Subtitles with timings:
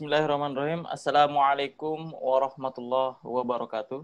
[0.00, 0.88] Bismillahirrahmanirrahim.
[0.88, 4.00] Assalamualaikum warahmatullahi wabarakatuh.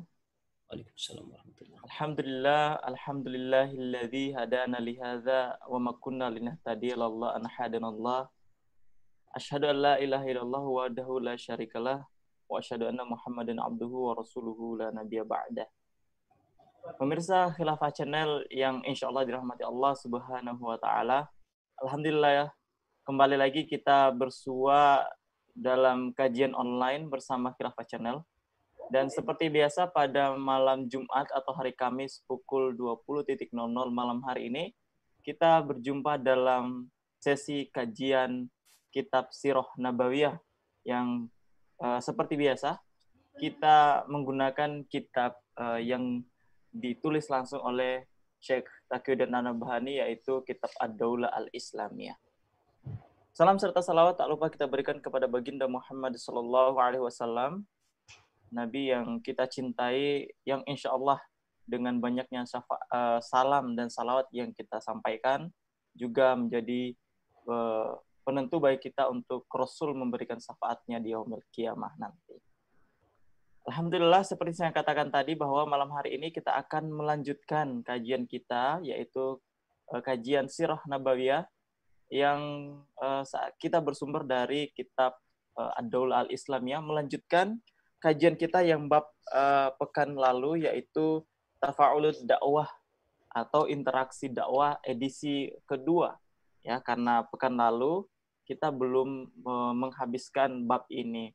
[0.68, 8.28] Waalaikumsalam warahmatullahi Alhamdulillah, alhamdulillahilladzi hadana li hadza wa ma kunna linahtadiya laula an hadanallah.
[9.32, 14.76] Asyhadu an la ilaha illallah wahdahu la syarikalah wa asyhadu anna Muhammadan abduhu wa rasuluhu
[14.76, 15.64] la nabiyya ba'dah.
[17.00, 21.32] Pemirsa Khilafah Channel yang insya Allah dirahmati Allah Subhanahu wa taala.
[21.80, 22.46] Alhamdulillah ya.
[23.08, 25.08] Kembali lagi kita bersua
[25.56, 28.20] dalam kajian online bersama Khilafah Channel.
[28.92, 33.50] Dan seperti biasa pada malam Jumat atau hari Kamis pukul 20.00
[33.90, 34.70] malam hari ini,
[35.26, 36.86] kita berjumpa dalam
[37.18, 38.46] sesi kajian
[38.94, 40.38] kitab Sirah Nabawiyah
[40.86, 41.26] yang
[41.82, 42.78] uh, seperti biasa
[43.36, 46.24] kita menggunakan kitab uh, yang
[46.72, 48.08] ditulis langsung oleh
[48.40, 52.16] Syekh Taqiyuddin Nanabahani yaitu kitab Ad-Daulah Al-Islamiyah.
[53.36, 57.68] Salam serta salawat tak lupa kita berikan kepada baginda Muhammad Sallallahu Alaihi Wasallam,
[58.48, 61.20] Nabi yang kita cintai, yang insya Allah
[61.68, 65.52] dengan banyaknya uh, salam dan salawat yang kita sampaikan
[65.92, 66.96] juga menjadi
[67.44, 72.40] uh, penentu baik kita untuk Rasul memberikan syafaatnya di yaumil kiamah nanti.
[73.68, 78.80] Alhamdulillah seperti yang saya katakan tadi bahwa malam hari ini kita akan melanjutkan kajian kita
[78.80, 79.36] yaitu
[79.92, 81.44] uh, kajian Sirah Nabawiyah
[82.12, 82.40] yang
[83.02, 83.22] uh,
[83.58, 85.18] kita bersumber dari kitab
[85.58, 87.58] uh, Ad-Daul al-Islamiyah melanjutkan
[87.98, 91.24] kajian kita yang bab uh, pekan lalu yaitu
[91.56, 92.68] Tafa'ulud dakwah
[93.32, 96.14] atau interaksi dakwah edisi kedua.
[96.60, 98.04] Ya karena pekan lalu
[98.46, 101.34] kita belum uh, menghabiskan bab ini.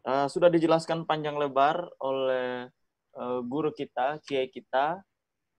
[0.00, 2.72] Uh, sudah dijelaskan panjang lebar oleh
[3.16, 5.02] uh, guru kita kiai kita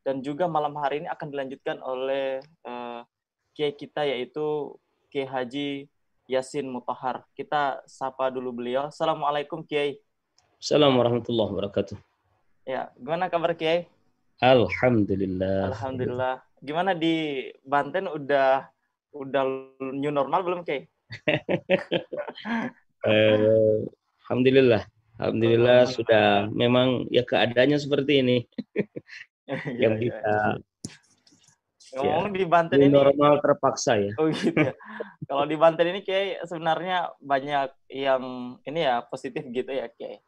[0.02, 2.81] dan juga malam hari ini akan dilanjutkan oleh uh,
[3.62, 4.74] kiai kita yaitu
[5.14, 5.86] Kiai Haji
[6.26, 7.30] Yasin Mutahar.
[7.38, 8.90] Kita sapa dulu beliau.
[8.90, 10.02] Assalamualaikum Kiai.
[10.58, 11.98] Assalamualaikum warahmatullahi wabarakatuh.
[12.66, 13.86] Ya, gimana kabar Kiai?
[14.42, 15.78] Alhamdulillah.
[15.78, 16.42] Alhamdulillah.
[16.58, 18.66] Gimana di Banten udah
[19.14, 19.44] udah
[19.78, 20.90] new normal belum Kiai?
[23.06, 23.78] eh,
[24.26, 24.90] Alhamdulillah.
[25.22, 28.38] Alhamdulillah sudah memang ya keadaannya seperti ini.
[29.86, 30.04] yang Iya, iya.
[30.10, 30.38] kita
[31.91, 34.12] Ngomong di Banten ini ini normal terpaksa ya.
[34.16, 34.74] Oh gitu ya.
[35.28, 38.24] Kalau di Banten ini kayak sebenarnya banyak yang
[38.63, 40.24] ini ya positif gitu ya kayak.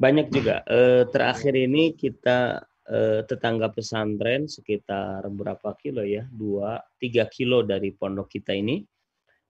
[0.00, 0.64] Banyak juga.
[0.64, 6.24] Eh, terakhir ini kita eh, tetangga pesantren sekitar berapa kilo ya?
[6.32, 8.80] Dua, tiga kilo dari pondok kita ini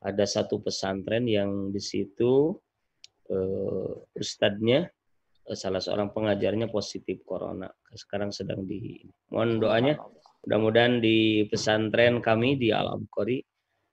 [0.02, 2.58] ada satu pesantren yang di situ
[3.30, 4.90] eh, ustadznya
[5.54, 7.70] salah seorang pengajarnya positif corona.
[7.94, 9.98] Sekarang sedang di mohon doanya
[10.42, 13.42] mudah-mudahan di pesantren kami di Al Abqari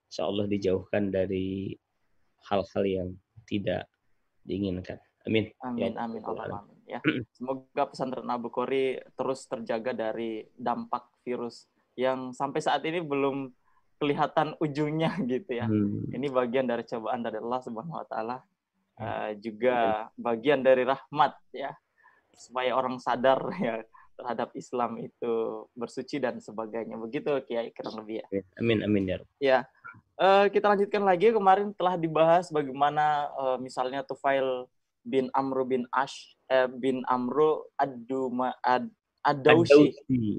[0.09, 1.77] insya Allah dijauhkan dari
[2.49, 3.09] hal-hal yang
[3.45, 3.85] tidak
[4.41, 4.97] diinginkan.
[5.29, 5.53] Amin.
[5.61, 6.99] Amin Ya, amin Allah amin ya.
[7.37, 13.53] Semoga pesantren Abu Qori terus terjaga dari dampak virus yang sampai saat ini belum
[14.01, 15.69] kelihatan ujungnya gitu ya.
[15.69, 16.09] Hmm.
[16.09, 18.37] Ini bagian dari cobaan dari Allah Subhanahu wa taala.
[18.99, 21.71] Eh, juga bagian dari rahmat ya.
[22.33, 23.85] Supaya orang sadar ya
[24.19, 26.99] terhadap Islam itu bersuci dan sebagainya.
[26.99, 28.43] Begitu Kiai kurang lebih ya.
[28.59, 29.17] Amin amin ya.
[29.39, 29.59] Ya,
[30.19, 31.31] Eh, kita lanjutkan lagi.
[31.31, 34.67] Kemarin telah dibahas bagaimana eh, misalnya Tufail
[34.99, 38.91] bin Amru bin Ash eh, bin Amru Ad-Duma Ad.
[39.19, 39.95] Ad-Dausi.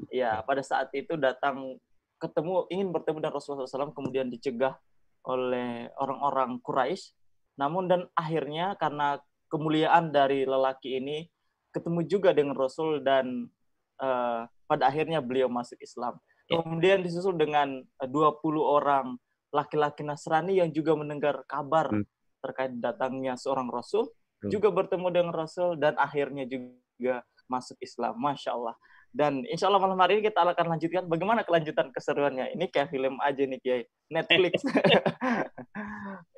[0.08, 1.76] Ya, pada saat itu datang
[2.16, 4.76] ketemu ingin bertemu dengan Rasulullah SAW kemudian dicegah
[5.24, 7.12] oleh orang-orang Quraisy.
[7.60, 9.20] Namun dan akhirnya karena
[9.52, 11.28] kemuliaan dari lelaki ini
[11.76, 13.52] ketemu juga dengan Rasul dan
[14.00, 16.16] eh, pada akhirnya beliau masuk Islam.
[16.48, 16.58] Ya.
[16.58, 19.20] Kemudian disusul dengan eh, 20 orang
[19.50, 22.06] laki-laki Nasrani yang juga mendengar kabar Hmm.
[22.40, 24.08] terkait datangnya seorang Rasul,
[24.40, 24.48] Hmm.
[24.48, 27.20] juga bertemu dengan Rasul dan akhirnya juga
[27.50, 28.16] masuk Islam.
[28.16, 28.72] Masya Allah.
[29.10, 32.54] Dan insya Allah malam hari ini kita akan lanjutkan bagaimana kelanjutan keseruannya.
[32.54, 33.82] Ini kayak film aja nih Kiai.
[34.08, 34.62] Netflix.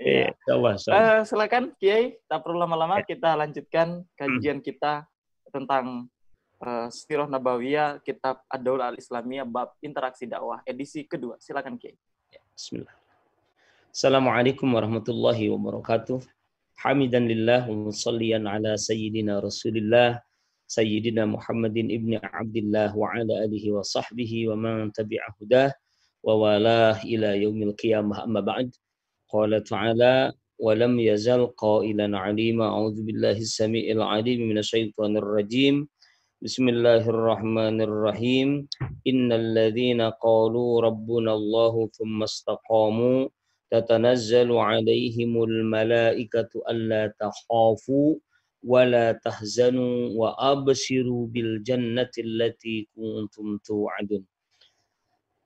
[0.03, 0.35] Iya.
[0.35, 1.05] Iya, Allah, insya Allah.
[1.05, 5.07] Eh, silakan Kiai, tak perlu lama-lama kita lanjutkan kajian kita
[5.53, 6.09] tentang
[6.62, 11.38] uh, Sirah Nabawiyah, kitab Ad-Daul al-Islamiyah bab interaksi dakwah edisi kedua.
[11.38, 11.98] Silakan Kiai.
[12.58, 12.94] Bismillah.
[13.94, 16.22] Assalamualaikum warahmatullahi wabarakatuh.
[16.78, 20.22] Hamidan lillah wa musalliyan ala sayyidina Rasulillah
[20.70, 25.74] sayyidina Muhammadin ibni Abdullah wa ala alihi wa sahbihi wa man tabi'a hudah
[26.22, 28.70] wa walah ila yaumil qiyamah amma ba'd.
[29.28, 35.86] Qala ta'ala ولم يزل قائلا عليما أعوذ بالله السميع العليم من الشيطان الرجيم
[36.43, 38.67] Bismillahirrahmanirrahim.
[39.07, 43.31] Innalladzina qalu rabbuna Allahu thumma istaqamu
[43.71, 48.19] tatanazzalu alaihimul malaikatu alla takhafu
[48.59, 54.27] wa la tahzanu wa abshiru bil jannati allati kuntum tu'adun.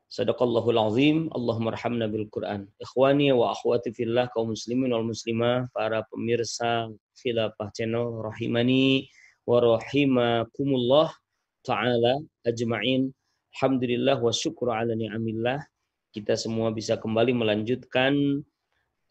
[0.09, 1.29] Sadaqallahul azim.
[1.37, 2.73] Allahumma arhamna bil Qur'an.
[2.81, 6.89] Ikhwani wa akhwati fillah kaum muslimin wal muslimah, para pemirsa
[7.21, 9.13] Khilafah Channel rahimani
[9.47, 11.15] wa rahimakumullah
[11.63, 13.15] taala ajma'in.
[13.57, 15.65] Alhamdulillah wa syukru ala ni'amillah.
[16.13, 18.43] Kita semua bisa kembali melanjutkan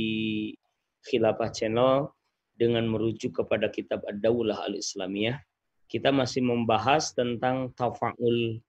[1.07, 2.11] Khilafah Channel
[2.51, 5.39] dengan merujuk kepada kitab Ad-Daulah Al-Islamiyah.
[5.87, 8.59] Kita masih membahas tentang tafa'ul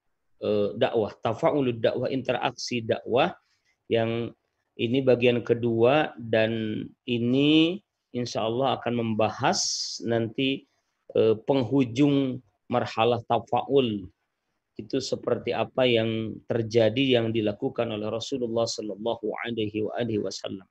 [0.47, 3.35] uh, dakwah, tafa'ul dakwah, interaksi dakwah
[3.91, 4.31] yang
[4.77, 7.81] ini bagian kedua dan ini
[8.13, 9.61] insya Allah akan membahas
[10.05, 10.69] nanti
[11.17, 14.09] uh, penghujung marhalah tafa'ul
[14.77, 20.69] itu seperti apa yang terjadi yang dilakukan oleh Rasulullah Shallallahu Alaihi Wasallam.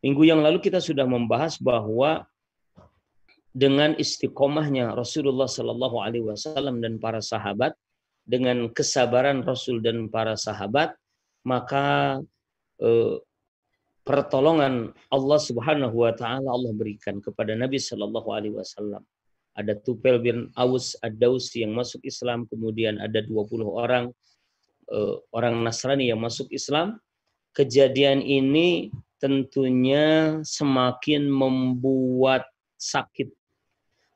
[0.00, 2.24] Minggu yang lalu kita sudah membahas bahwa
[3.52, 7.76] dengan istiqomahnya Rasulullah Shallallahu Alaihi Wasallam dan para sahabat,
[8.24, 10.96] dengan kesabaran Rasul dan para sahabat,
[11.44, 12.18] maka
[12.80, 13.16] eh,
[14.02, 19.04] pertolongan Allah Subhanahu Wa Taala Allah berikan kepada Nabi Shallallahu Alaihi Wasallam
[19.54, 24.10] ada Tupel bin Aus Ad-Dausi yang masuk Islam, kemudian ada 20 orang
[24.90, 26.98] uh, orang Nasrani yang masuk Islam.
[27.54, 28.90] Kejadian ini
[29.22, 33.30] tentunya semakin membuat sakit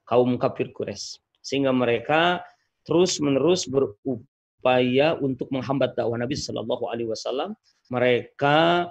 [0.02, 2.42] kaum kafir Quraisy sehingga mereka
[2.82, 4.18] terus-menerus berupaya
[5.18, 7.56] untuk menghambat dakwah Nabi Shallallahu alaihi wasallam.
[7.88, 8.88] Mereka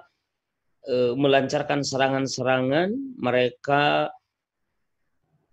[0.86, 2.90] e, melancarkan serangan-serangan,
[3.22, 4.10] mereka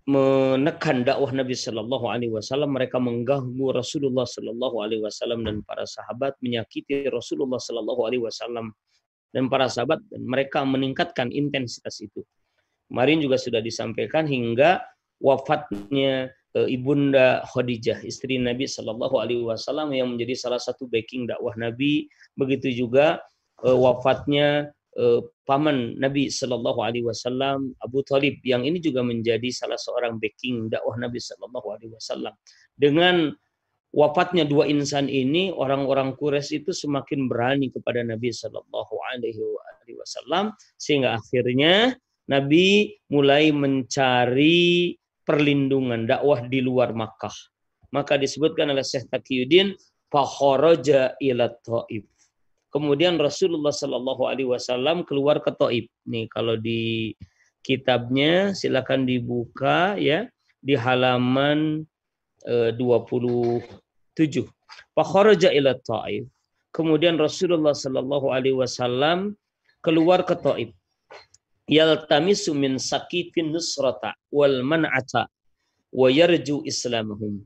[0.04, 6.36] menekan dakwah Nabi Shallallahu Alaihi Wasallam, mereka mengganggu Rasulullah Shallallahu Alaihi Wasallam dan para sahabat,
[6.44, 8.76] menyakiti Rasulullah Shallallahu Alaihi Wasallam
[9.32, 12.20] dan para sahabat, dan mereka meningkatkan intensitas itu.
[12.92, 14.84] Kemarin juga sudah disampaikan hingga
[15.24, 16.28] wafatnya
[16.70, 22.06] ibunda Khadijah, istri Nabi Shallallahu Alaihi Wasallam yang menjadi salah satu backing dakwah Nabi.
[22.38, 23.18] Begitu juga
[23.58, 29.78] e, wafatnya uh, paman Nabi Shallallahu Alaihi Wasallam Abu Talib yang ini juga menjadi salah
[29.78, 32.34] seorang backing dakwah Nabi Shallallahu Alaihi Wasallam
[32.78, 33.34] dengan
[33.94, 41.18] wafatnya dua insan ini orang-orang Quraisy itu semakin berani kepada Nabi Shallallahu Alaihi Wasallam sehingga
[41.18, 47.32] akhirnya Nabi mulai mencari perlindungan dakwah di luar Makkah.
[47.90, 49.74] Maka disebutkan oleh Syekh Taqiyuddin,
[50.12, 52.06] fakharaja ila Taif.
[52.74, 55.86] Kemudian Rasulullah Shallallahu Alaihi Wasallam keluar ke Taib.
[56.10, 57.14] Nih kalau di
[57.62, 60.26] kitabnya silakan dibuka ya
[60.58, 61.86] di halaman
[62.42, 63.62] e, 27.
[64.90, 66.26] Fakharaja ila Taif.
[66.74, 69.38] Kemudian Rasulullah Shallallahu Alaihi Wasallam
[69.78, 70.74] keluar ke Taib.
[71.64, 75.28] Yaltamisu min sakifin nusrata wal man'ata
[75.94, 77.40] wa yarju islamahum.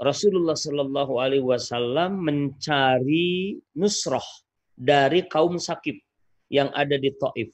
[0.00, 4.24] Rasulullah Shallallahu Alaihi Wasallam mencari nusrah
[4.72, 6.00] dari kaum Sakib
[6.48, 7.52] yang ada di Taif.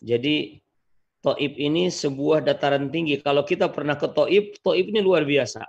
[0.00, 0.56] Jadi
[1.20, 3.20] Taif ini sebuah dataran tinggi.
[3.20, 5.68] Kalau kita pernah ke Taif, Taif ini luar biasa.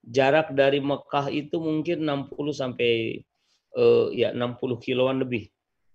[0.00, 3.20] Jarak dari Mekah itu mungkin 60 sampai
[3.76, 5.52] uh, ya 60 kiloan lebih.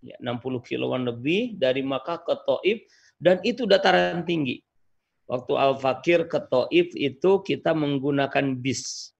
[0.07, 2.87] Ya, 60 kiloan lebih dari Mekah ke Taif
[3.19, 4.63] dan itu dataran tinggi.
[5.27, 9.11] Waktu Al-Fakir ke Taif itu kita menggunakan bis.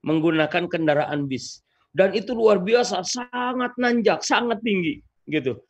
[0.00, 1.64] Menggunakan kendaraan bis
[1.94, 4.98] dan itu luar biasa, sangat nanjak, sangat tinggi,
[5.30, 5.62] gitu.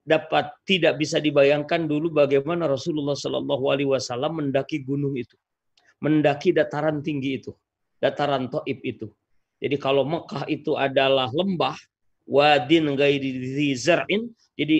[0.00, 5.36] Dapat tidak bisa dibayangkan dulu bagaimana Rasulullah Shallallahu Alaihi Wasallam mendaki gunung itu,
[6.00, 7.52] mendaki dataran tinggi itu,
[8.00, 9.12] dataran Taib itu.
[9.60, 11.76] Jadi kalau Mekah itu adalah lembah,
[12.28, 13.32] wadin ghairi
[14.52, 14.78] jadi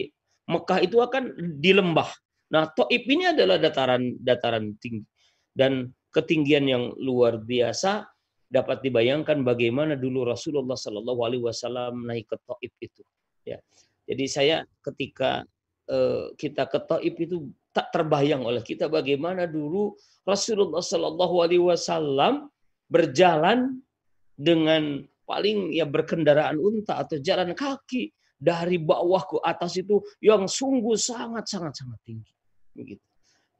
[0.48, 2.08] Mekah itu akan di lembah.
[2.48, 5.04] Nah, Taib ini adalah dataran dataran tinggi
[5.52, 8.08] dan ketinggian yang luar biasa
[8.48, 13.04] dapat dibayangkan bagaimana dulu Rasulullah Shallallahu Alaihi Wasallam naik ke Taif itu.
[13.44, 13.60] Ya,
[14.08, 15.44] jadi saya ketika
[15.92, 19.92] uh, kita ke Taif itu tak terbayang oleh kita bagaimana dulu
[20.24, 22.48] Rasulullah Shallallahu Alaihi Wasallam
[22.88, 23.84] berjalan
[24.32, 28.08] dengan paling ya berkendaraan unta atau jalan kaki
[28.40, 32.32] dari bawah ke atas itu yang sungguh sangat sangat sangat tinggi,
[32.72, 33.04] begitu,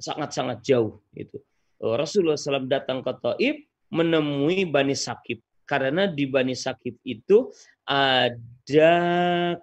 [0.00, 1.37] sangat sangat jauh itu.
[1.78, 3.56] Rasulullah SAW datang ke Taif
[3.92, 5.44] menemui Bani Sakib.
[5.68, 7.52] Karena di Bani Sakib itu
[7.84, 8.96] ada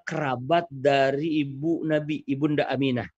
[0.05, 3.09] kerabat dari ibu Nabi, Ibunda Aminah.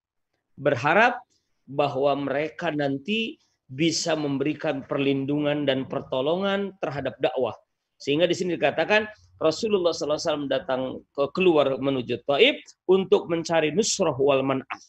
[0.56, 1.20] Berharap
[1.68, 3.36] bahwa mereka nanti
[3.68, 7.52] bisa memberikan perlindungan dan pertolongan terhadap dakwah.
[7.98, 12.58] Sehingga di sini dikatakan Rasulullah SAW datang ke keluar menuju Taib
[12.90, 14.82] untuk mencari nusrah wal man'ah.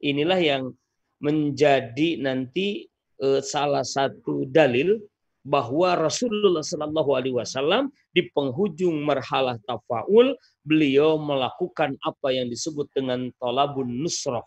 [0.00, 0.72] Inilah yang
[1.20, 2.88] menjadi nanti
[3.20, 4.96] uh, salah satu dalil
[5.42, 13.26] bahwa Rasulullah Shallallahu Alaihi Wasallam di penghujung marhalah tafaul beliau melakukan apa yang disebut dengan
[13.42, 14.46] tolabun nusroh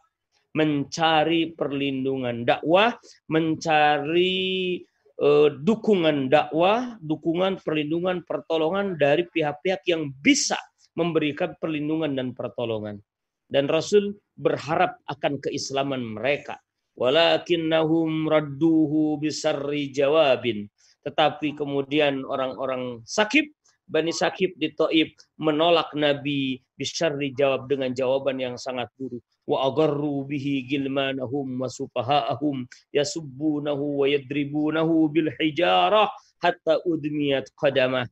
[0.56, 2.96] mencari perlindungan dakwah
[3.28, 4.80] mencari
[5.22, 10.60] uh, dukungan dakwah dukungan perlindungan pertolongan dari pihak-pihak yang bisa
[10.96, 13.04] memberikan perlindungan dan pertolongan.
[13.46, 16.58] Dan Rasul berharap akan keislaman mereka.
[16.96, 20.66] Walakinnahum radduhu bisarri jawabin.
[21.04, 23.52] Tetapi kemudian orang-orang sakib,
[23.86, 29.22] Bani Sakib di Taib menolak Nabi bisyarri jawab dengan jawaban yang sangat buruk.
[29.46, 36.10] Wa agarru bihi gilmanahum wa sufaha'ahum yasubbunahu wa yadribunahu bil hijarah
[36.42, 38.10] hatta udmiyat qadamah.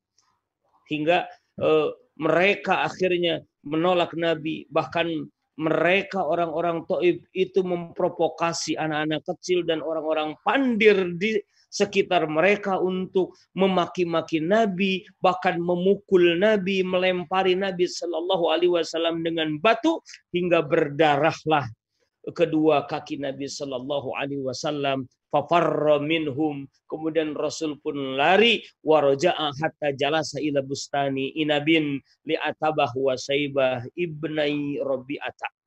[0.93, 1.25] Hingga
[1.57, 1.89] uh,
[2.21, 5.09] mereka akhirnya menolak Nabi bahkan
[5.57, 11.37] mereka orang-orang Taib itu memprovokasi anak-anak kecil dan orang-orang pandir di
[11.73, 20.05] sekitar mereka untuk memaki-maki Nabi, bahkan memukul Nabi, melempari Nabi Shallallahu Alaihi Wasallam dengan batu
[20.29, 21.65] hingga berdarahlah
[22.37, 25.09] kedua kaki Nabi Shallallahu Alaihi Wasallam.
[25.33, 26.69] Fafarra minhum.
[26.85, 35.62] Kemudian Rasul pun lari waraja'a hatta jalasa ila bustani inabin li'atabah wa saibah ibnai Rabi'ata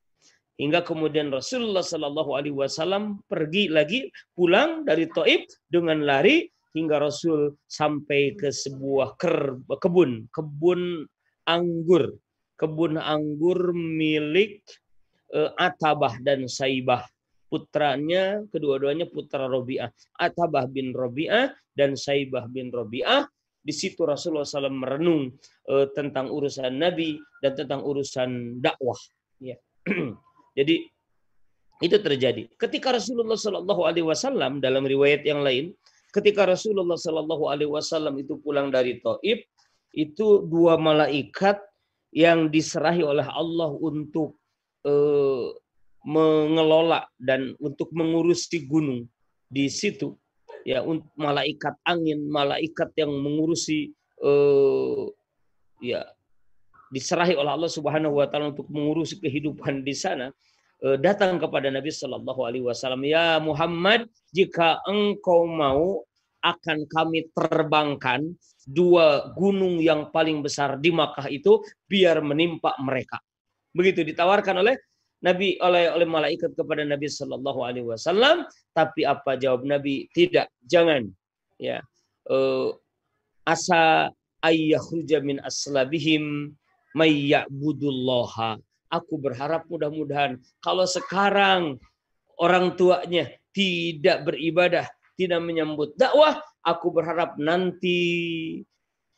[0.57, 7.61] Hingga kemudian Rasulullah Shallallahu Alaihi Wasallam pergi lagi pulang dari Taib dengan lari hingga Rasul
[7.69, 9.21] sampai ke sebuah
[9.81, 11.05] kebun, kebun
[11.45, 12.17] anggur,
[12.57, 14.65] kebun anggur milik
[15.37, 17.05] uh, Atabah dan Saibah.
[17.47, 19.89] Putranya, kedua-duanya putra Robi'ah.
[20.19, 23.29] Atabah bin Robi'ah dan Saibah bin Robi'ah.
[23.67, 25.31] Di situ Rasulullah SAW merenung
[25.69, 28.99] uh, tentang urusan Nabi dan tentang urusan dakwah.
[29.39, 29.57] Ya.
[30.57, 30.89] Jadi
[31.85, 32.49] itu terjadi.
[32.57, 35.77] Ketika Rasulullah Shallallahu Alaihi Wasallam dalam riwayat yang lain,
[36.11, 39.45] ketika Rasulullah Shallallahu Alaihi Wasallam itu pulang dari Taib,
[39.93, 41.61] itu dua malaikat
[42.17, 44.41] yang diserahi oleh Allah untuk
[44.89, 45.53] uh,
[46.07, 49.05] mengelola dan untuk mengurusi gunung
[49.53, 50.17] di situ
[50.67, 50.83] ya
[51.15, 55.07] malaikat angin malaikat yang mengurusi uh,
[55.83, 56.03] ya
[56.91, 60.31] diserahi oleh Allah Subhanahu wa taala untuk mengurusi kehidupan di sana
[60.85, 66.07] eh, datang kepada Nabi Shallallahu alaihi wasallam, "Ya Muhammad, jika engkau mau
[66.45, 73.19] akan kami terbangkan dua gunung yang paling besar di Makkah itu biar menimpa mereka."
[73.75, 74.77] Begitu ditawarkan oleh
[75.25, 78.45] Nabi oleh oleh malaikat kepada Nabi Shallallahu alaihi wasallam,
[78.77, 80.07] tapi apa jawab Nabi?
[80.13, 81.09] Tidak, jangan.
[81.57, 81.81] Ya.
[82.29, 82.77] Uh,
[83.49, 84.13] asa
[84.45, 86.53] ayyakhruja min aslabihim
[86.97, 88.57] may ya'budullaha.
[88.89, 91.77] Aku berharap mudah-mudahan kalau sekarang
[92.41, 94.89] orang tuanya tidak beribadah,
[95.21, 98.01] tidak menyambut dakwah, aku berharap nanti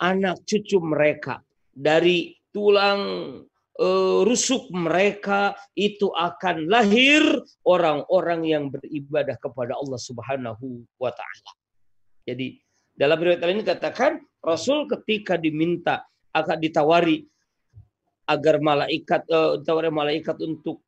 [0.02, 1.38] anak cucu mereka
[1.70, 3.02] dari tulang
[3.78, 7.22] uh, rusuk mereka itu akan lahir
[7.62, 11.52] orang-orang yang beribadah kepada Allah Subhanahu wa taala.
[12.26, 12.58] Jadi
[12.98, 16.02] dalam riwayat lain katakan Rasul ketika diminta
[16.34, 17.24] akan ditawari
[18.28, 19.56] agar malaikat uh,
[19.88, 20.84] malaikat untuk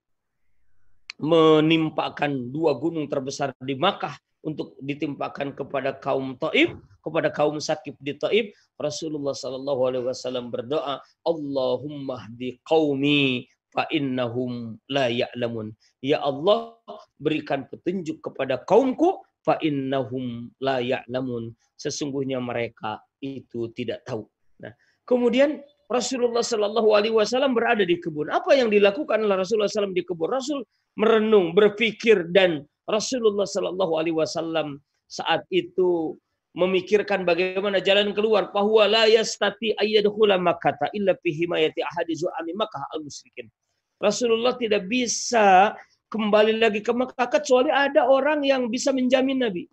[1.21, 8.17] menimpakan dua gunung terbesar di Makkah untuk ditimpakan kepada kaum Taib, kepada kaum Sakib di
[8.17, 15.77] Taib, Rasulullah Shallallahu Alaihi Wasallam berdoa, Allahumma di qaumi fa innahum la ya'lamun.
[16.01, 16.81] Ya Allah,
[17.21, 21.53] berikan petunjuk kepada kaumku fa innahum la ya'lamun.
[21.77, 24.25] Sesungguhnya mereka itu tidak tahu.
[24.65, 24.73] Nah,
[25.05, 28.31] kemudian Rasulullah Shallallahu Alaihi Wasallam berada di kebun.
[28.31, 30.31] Apa yang dilakukan Rasulullah SAW di kebun?
[30.31, 30.63] Rasul
[30.95, 34.79] merenung, berpikir dan Rasulullah Shallallahu Alaihi Wasallam
[35.11, 36.15] saat itu
[36.55, 38.55] memikirkan bagaimana jalan keluar.
[38.55, 43.51] Bahwa la yastati ayyadkhula makata illa fi himayati al-musyrikin.
[43.99, 45.75] Rasulullah tidak bisa
[46.07, 49.67] kembali lagi ke Makkah kecuali ada orang yang bisa menjamin Nabi.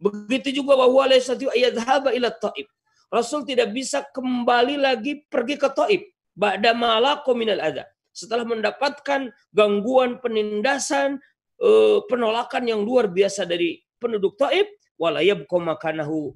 [0.00, 2.64] Begitu juga bahwa la yastati ayyadhaba ila ta'ib
[3.12, 6.02] Rasul tidak bisa kembali lagi pergi ke Taib.
[6.34, 7.86] Ba'da malaku minal adha.
[8.14, 11.18] Setelah mendapatkan gangguan, penindasan,
[11.62, 14.66] eh, penolakan yang luar biasa dari penduduk Taib,
[14.98, 16.34] walayab makanahu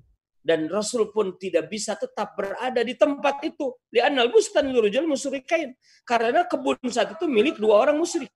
[0.48, 3.74] dan Rasul pun tidak bisa tetap berada di tempat itu.
[3.92, 5.76] Li'annal bustan lurujal musyrikain.
[6.08, 8.32] Karena kebun saat itu milik dua orang musyrik.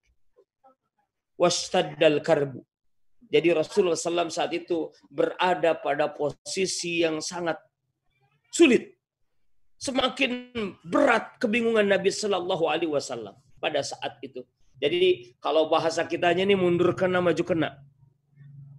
[1.40, 2.60] Wastaddal karbu.
[3.32, 7.56] Jadi Rasulullah SAW saat itu berada pada posisi yang sangat
[8.52, 8.92] sulit.
[9.80, 10.54] Semakin
[10.86, 14.46] berat kebingungan Nabi Shallallahu Alaihi Wasallam pada saat itu.
[14.78, 17.82] Jadi kalau bahasa kitanya ini mundur kena maju kena.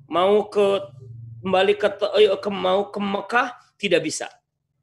[0.07, 0.79] Mau ke
[1.43, 1.89] kembali ke,
[2.39, 4.31] ke mau ke Mekah tidak bisa.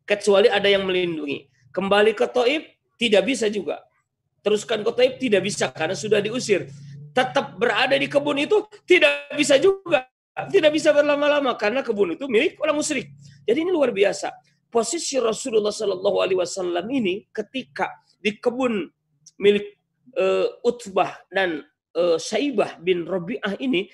[0.05, 1.49] Kecuali ada yang melindungi.
[1.73, 2.69] Kembali ke Taib
[3.01, 3.81] tidak bisa juga.
[4.45, 6.69] Teruskan ke Taib tidak bisa karena sudah diusir.
[7.17, 10.05] Tetap berada di kebun itu tidak bisa juga.
[10.37, 13.13] Tidak bisa berlama-lama karena kebun itu milik orang musyrik.
[13.45, 14.33] Jadi ini luar biasa.
[14.71, 17.91] Posisi Rasulullah Shallallahu Alaihi Wasallam ini ketika
[18.23, 18.87] di kebun
[19.43, 19.77] milik
[20.15, 21.67] uh, Utbah dan
[21.99, 23.91] uh, Saibah bin Rabi'ah ini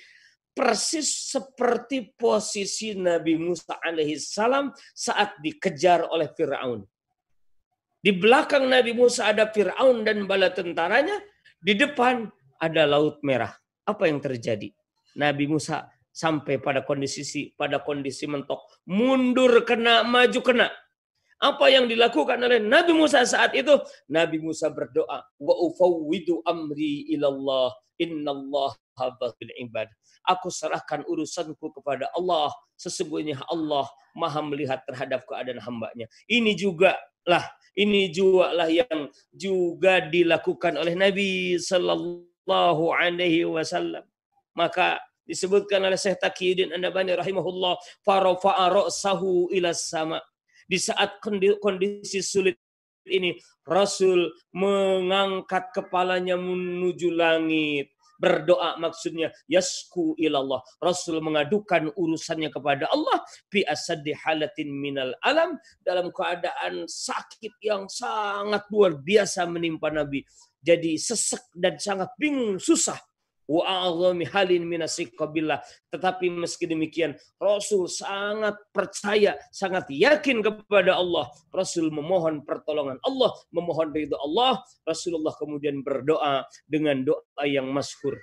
[0.56, 6.80] persis seperti posisi Nabi Musa alaihissalam saat dikejar oleh Firaun.
[8.00, 11.21] Di belakang Nabi Musa ada Firaun dan bala tentaranya,
[11.61, 12.25] di depan
[12.56, 13.52] ada laut merah.
[13.85, 14.73] Apa yang terjadi?
[15.16, 20.73] Nabi Musa sampai pada kondisi pada kondisi mentok, mundur kena, maju kena.
[21.37, 23.76] Apa yang dilakukan oleh Nabi Musa saat itu?
[24.08, 28.73] Nabi Musa berdoa, wa ufawwidu amri ilallah, innallah
[29.37, 29.92] bil ibad.
[30.25, 32.49] Aku serahkan urusanku kepada Allah.
[32.80, 33.85] Sesungguhnya Allah
[34.16, 36.08] maha melihat terhadap keadaan hambanya.
[36.25, 36.96] Ini juga
[37.28, 37.44] lah,
[37.76, 44.08] ini juga lah yang juga dilakukan oleh Nabi Sallallahu Alaihi Wasallam.
[44.56, 44.96] Maka
[45.26, 47.75] disebutkan oleh Syekh Taqiyuddin An-Nabani rahimahullah
[48.06, 50.23] farafa'a ra'sahu ila sama.
[50.67, 51.19] Di saat
[51.62, 52.58] kondisi sulit
[53.06, 57.95] ini Rasul mengangkat kepalanya menuju langit.
[58.17, 60.65] Berdoa maksudnya yasku ilallah.
[60.80, 63.21] Rasul mengadukan urusannya kepada Allah
[63.52, 65.60] bi asadi halatin minal alam.
[65.84, 70.25] Dalam keadaan sakit yang sangat luar biasa menimpa Nabi.
[70.65, 72.97] Jadi sesek dan sangat bingung susah
[73.47, 75.63] wa a'zami halin minasikabillah.
[75.91, 81.30] Tetapi meski demikian, Rasul sangat percaya, sangat yakin kepada Allah.
[81.54, 84.63] Rasul memohon pertolongan Allah, memohon ridho Allah.
[84.82, 88.19] Rasulullah kemudian berdoa dengan doa yang masyhur.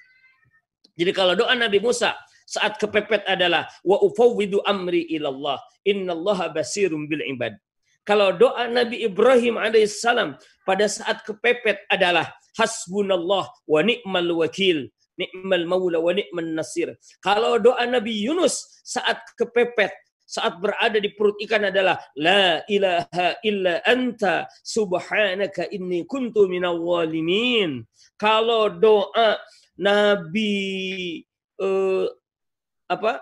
[0.93, 2.13] Jadi kalau doa Nabi Musa
[2.45, 5.57] saat kepepet adalah wa ufawwidu amri ilallah
[5.87, 7.57] innallaha basirum bil ibad.
[8.03, 10.35] Kalau doa Nabi Ibrahim alaihissalam
[10.67, 16.93] pada saat kepepet adalah hasbunallah wa ni'mal wakil ni'mal maula wa ni'man nasir.
[17.21, 23.83] Kalau doa Nabi Yunus saat kepepet, saat berada di perut ikan adalah la ilaha illa
[23.85, 27.85] anta subhanaka inni kuntu minal walimin.
[28.17, 29.37] Kalau doa
[29.77, 31.21] Nabi
[31.61, 32.07] uh,
[32.89, 33.21] apa?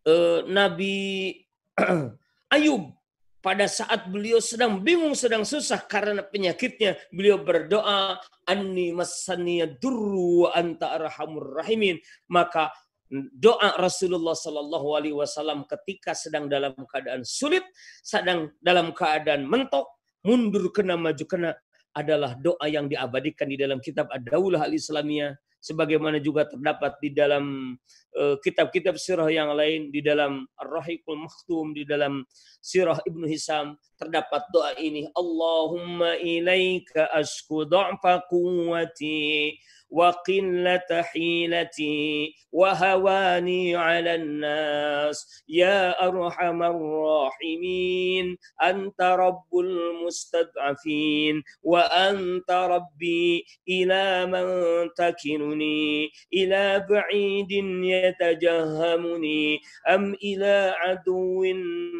[0.00, 1.36] Uh, Nabi
[2.56, 2.99] Ayub
[3.40, 10.50] pada saat beliau sedang bingung, sedang susah karena penyakitnya, beliau berdoa, Anni masaniya durru wa
[10.52, 11.96] anta arhamur rahimin.
[12.28, 12.68] Maka
[13.10, 17.64] doa Rasulullah Sallallahu Alaihi Wasallam ketika sedang dalam keadaan sulit,
[18.04, 19.88] sedang dalam keadaan mentok,
[20.22, 21.50] mundur kena maju kena
[21.90, 27.76] adalah doa yang diabadikan di dalam kitab Ad-Daulah Al-Islamiyah sebagaimana juga terdapat di dalam
[28.16, 32.24] eh, kitab-kitab uh, sirah yang lain di dalam Ar-Rahiqul Maktum di dalam
[32.64, 39.54] sirah Ibnu Hisam terdapat doa ini Allahumma ilaika asku dha'fa quwwati
[39.90, 45.44] وقلة حيلتي وهواني على الناس.
[45.48, 54.46] يا أرحم الراحمين أنت رب المستضعفين وأنت ربي إلى من
[54.94, 57.50] تكلني إلى بعيد
[57.84, 61.42] يتجهمني أم إلى عدو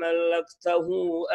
[0.00, 0.86] ملكته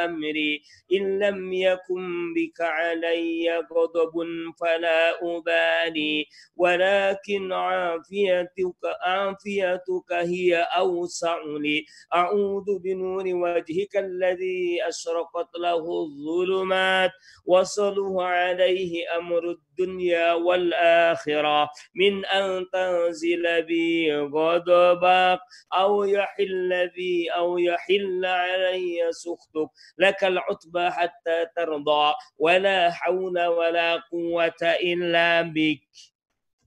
[0.06, 0.62] أمري.
[0.94, 4.14] إن لم يكن بك علي غضب
[4.62, 6.26] فلا أبالي.
[6.56, 11.86] ولكن عافيتك عافيتك هي أوسع لي.
[12.14, 17.12] أعوذ بنور وجهك الذي أشرقت له الظلمات.
[17.46, 21.70] وصله عليه أمر الدنيا والآخرة.
[21.96, 25.40] من أن تنزل بي غضبك
[25.74, 29.70] أو يحل بي أو يحل علي سخطك.
[29.98, 32.14] لك العتبى حتى ترضى.
[32.38, 36.15] ولا حول ولا قوة إلا بك.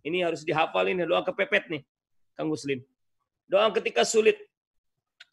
[0.08, 1.82] Ini harus dihafalin doa kepepet nih,
[2.32, 2.80] Kang Muslim.
[3.44, 4.40] Doa ketika sulit.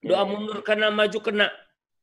[0.04, 1.48] Doa mundur karena maju kena.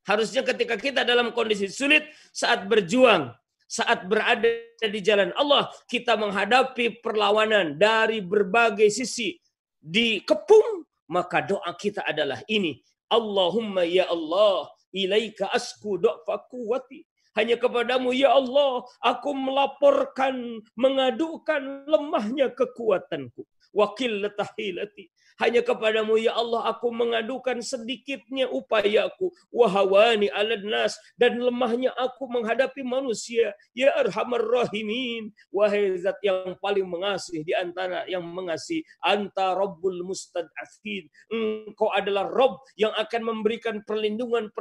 [0.08, 3.30] Harusnya ketika kita dalam kondisi sulit, saat berjuang,
[3.68, 4.48] saat berada
[4.80, 9.36] di jalan Allah, kita menghadapi perlawanan dari berbagai sisi.
[9.78, 10.82] Dikepung,
[11.12, 12.80] maka doa kita adalah ini.
[13.12, 17.04] Allahumma ya Allah, ilaika asku do'fa kuwati.
[17.32, 23.48] Hanya kepadamu ya Allah, aku melaporkan, mengadukan lemahnya kekuatanku.
[23.72, 25.08] Wakil letahilati.
[25.40, 29.32] Hanya kepadamu ya Allah aku mengadukan sedikitnya upayaku.
[29.48, 30.92] Wahawani ala nas.
[31.16, 33.56] Dan lemahnya aku menghadapi manusia.
[33.72, 35.32] Ya arhamar rahimin.
[35.48, 38.84] Wahai zat yang paling mengasihi di antara yang mengasihi.
[39.00, 41.08] Anta Rabbul mustad'afin.
[41.32, 44.52] Engkau adalah Rob yang akan memberikan perlindungan,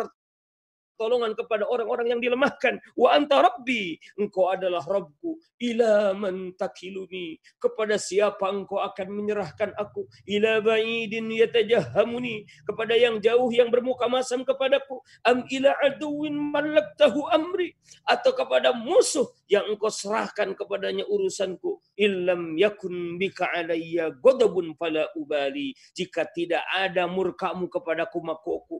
[1.02, 2.78] pertolongan kepada orang-orang yang dilemahkan.
[2.94, 5.42] Wa anta rabbi, engkau adalah Rabbku.
[5.58, 10.06] Ila man takiluni, kepada siapa engkau akan menyerahkan aku.
[10.30, 15.02] Ila ba'idin yatajahamuni, kepada yang jauh yang bermuka masam kepadaku.
[15.26, 17.74] Am ila aduwin malaktahu amri,
[18.06, 21.82] atau kepada musuh yang engkau serahkan kepadanya urusanku.
[21.98, 25.74] Illam yakun bika alayya godabun fala ubali.
[25.98, 28.22] Jika tidak ada murkamu kepadaku,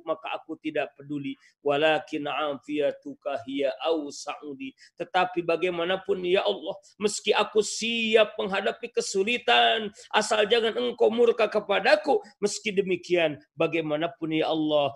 [0.06, 1.34] maka aku tidak peduli.
[1.66, 4.76] Walakin walakin afiyatuka hiya awsa'udi.
[5.00, 12.20] Tetapi bagaimanapun ya Allah, meski aku siap menghadapi kesulitan, asal jangan engkau murka kepadaku.
[12.44, 14.92] Meski demikian, bagaimanapun ya Allah,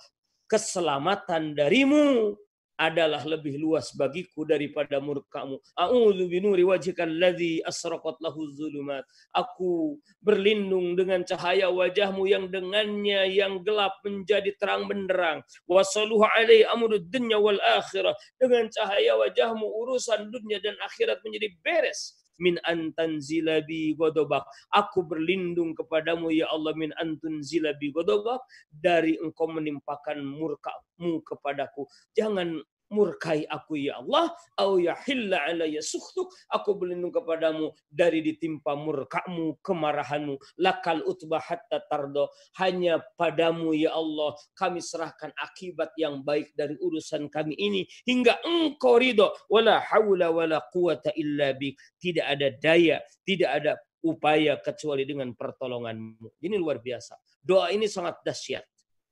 [0.51, 2.35] keselamatan darimu
[2.75, 5.59] adalah lebih luas bagiku daripada murkamu.
[5.79, 9.07] A'udzu binuri wajhikal ladzi asraqat lahu zulumat.
[9.31, 15.39] Aku berlindung dengan cahaya wajahmu yang dengannya yang gelap menjadi terang benderang.
[15.67, 18.15] Wasaluhu alaihi amrud dunya wal akhirah.
[18.35, 24.43] Dengan cahaya wajahmu urusan dunia dan akhirat menjadi beres min antan zilabi godobak.
[24.73, 31.87] Aku berlindung kepadamu ya Allah min antun zilabi godobak dari engkau menimpakan murkamu kepadaku.
[32.15, 32.59] Jangan
[32.91, 34.33] murkai aku ya Allah.
[34.59, 36.29] Au yahilla alayya sukhtuk.
[36.53, 40.37] Aku berlindung kepadamu dari ditimpa murkamu kemarahanmu.
[40.61, 42.29] Lakal utbah hatta tardo.
[42.61, 49.01] Hanya padamu ya Allah kami serahkan akibat yang baik dari urusan kami ini hingga engkau
[49.01, 49.33] ridho.
[49.49, 51.77] Wala haula wala quwata illa bik.
[51.97, 53.71] Tidak ada daya tidak ada
[54.05, 56.37] upaya kecuali dengan pertolonganmu.
[56.45, 57.17] Ini luar biasa.
[57.41, 58.61] Doa ini sangat dahsyat.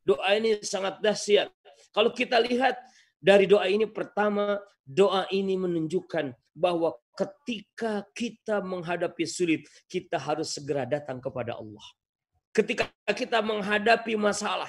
[0.05, 1.49] Doa ini sangat dahsyat.
[1.89, 2.77] Kalau kita lihat
[3.23, 10.83] dari doa ini pertama, doa ini menunjukkan bahwa ketika kita menghadapi sulit, kita harus segera
[10.83, 11.87] datang kepada Allah.
[12.51, 14.67] Ketika kita menghadapi masalah,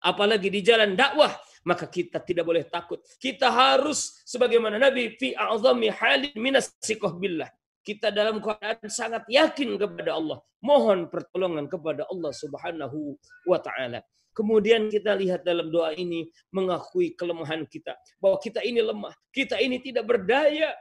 [0.00, 1.36] apalagi di jalan dakwah,
[1.68, 3.04] maka kita tidak boleh takut.
[3.20, 6.72] Kita harus sebagaimana Nabi fi a'zami halin minas
[7.20, 7.52] billah.
[7.84, 10.40] Kita dalam keadaan sangat yakin kepada Allah.
[10.64, 14.04] Mohon pertolongan kepada Allah Subhanahu wa taala.
[14.30, 17.98] Kemudian kita lihat dalam doa ini mengakui kelemahan kita.
[18.22, 19.14] Bahwa kita ini lemah.
[19.34, 20.74] Kita ini tidak berdaya.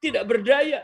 [0.00, 0.80] Tidak berdaya.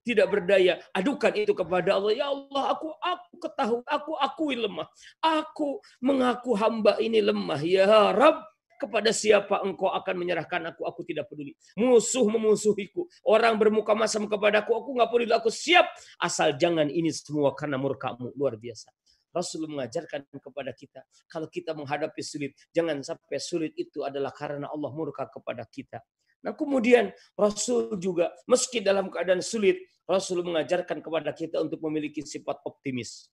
[0.00, 0.80] Tidak berdaya.
[0.96, 2.12] Adukan itu kepada Allah.
[2.16, 4.88] Ya Allah, aku aku ketahui, aku akui lemah.
[5.20, 7.60] Aku mengaku hamba ini lemah.
[7.60, 11.52] Ya Rabb, kepada siapa engkau akan menyerahkan aku, aku tidak peduli.
[11.76, 15.84] Musuh memusuhiku, orang bermuka masam kepadaku, aku nggak peduli, aku siap.
[16.16, 18.88] Asal jangan ini semua karena murkamu, luar biasa.
[19.30, 24.90] Rasul mengajarkan kepada kita, kalau kita menghadapi sulit, jangan sampai sulit itu adalah karena Allah
[24.90, 26.02] murka kepada kita.
[26.42, 32.58] Nah kemudian Rasul juga, meski dalam keadaan sulit, Rasul mengajarkan kepada kita untuk memiliki sifat
[32.66, 33.30] optimis.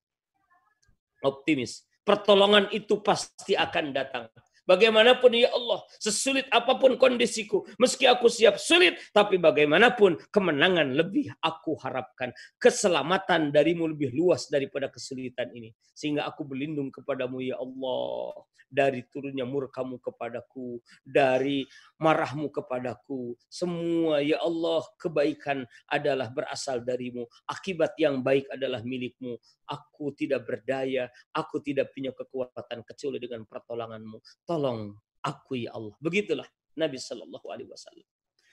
[1.25, 1.87] Optimis.
[2.05, 4.29] Pertolongan itu pasti akan datang.
[4.67, 11.31] Bagaimanapun ya Allah, sesulit apa pun kondisiku, meski aku siap sulit, tapi bagaimanapun kemenangan lebih
[11.39, 12.35] aku harapkan.
[12.59, 15.71] Keselamatan darimu lebih luas daripada kesulitan ini.
[15.95, 18.35] Sehingga aku berlindung kepadamu ya Allah
[18.67, 21.63] dari turunnya murkamu kepadaku, dari
[21.97, 23.33] marahmu kepadaku.
[23.47, 27.25] Semua ya Allah kebaikan adalah berasal darimu.
[27.47, 29.39] Akibat yang baik adalah milikmu.
[29.67, 34.47] Aku tidak berdaya, aku tidak punya kekuatan kecuali dengan pertolonganmu.
[34.57, 35.93] Tolong aku ya Allah.
[36.01, 38.01] Begitulah Nabi Shallallahu Alaihi Wasallam.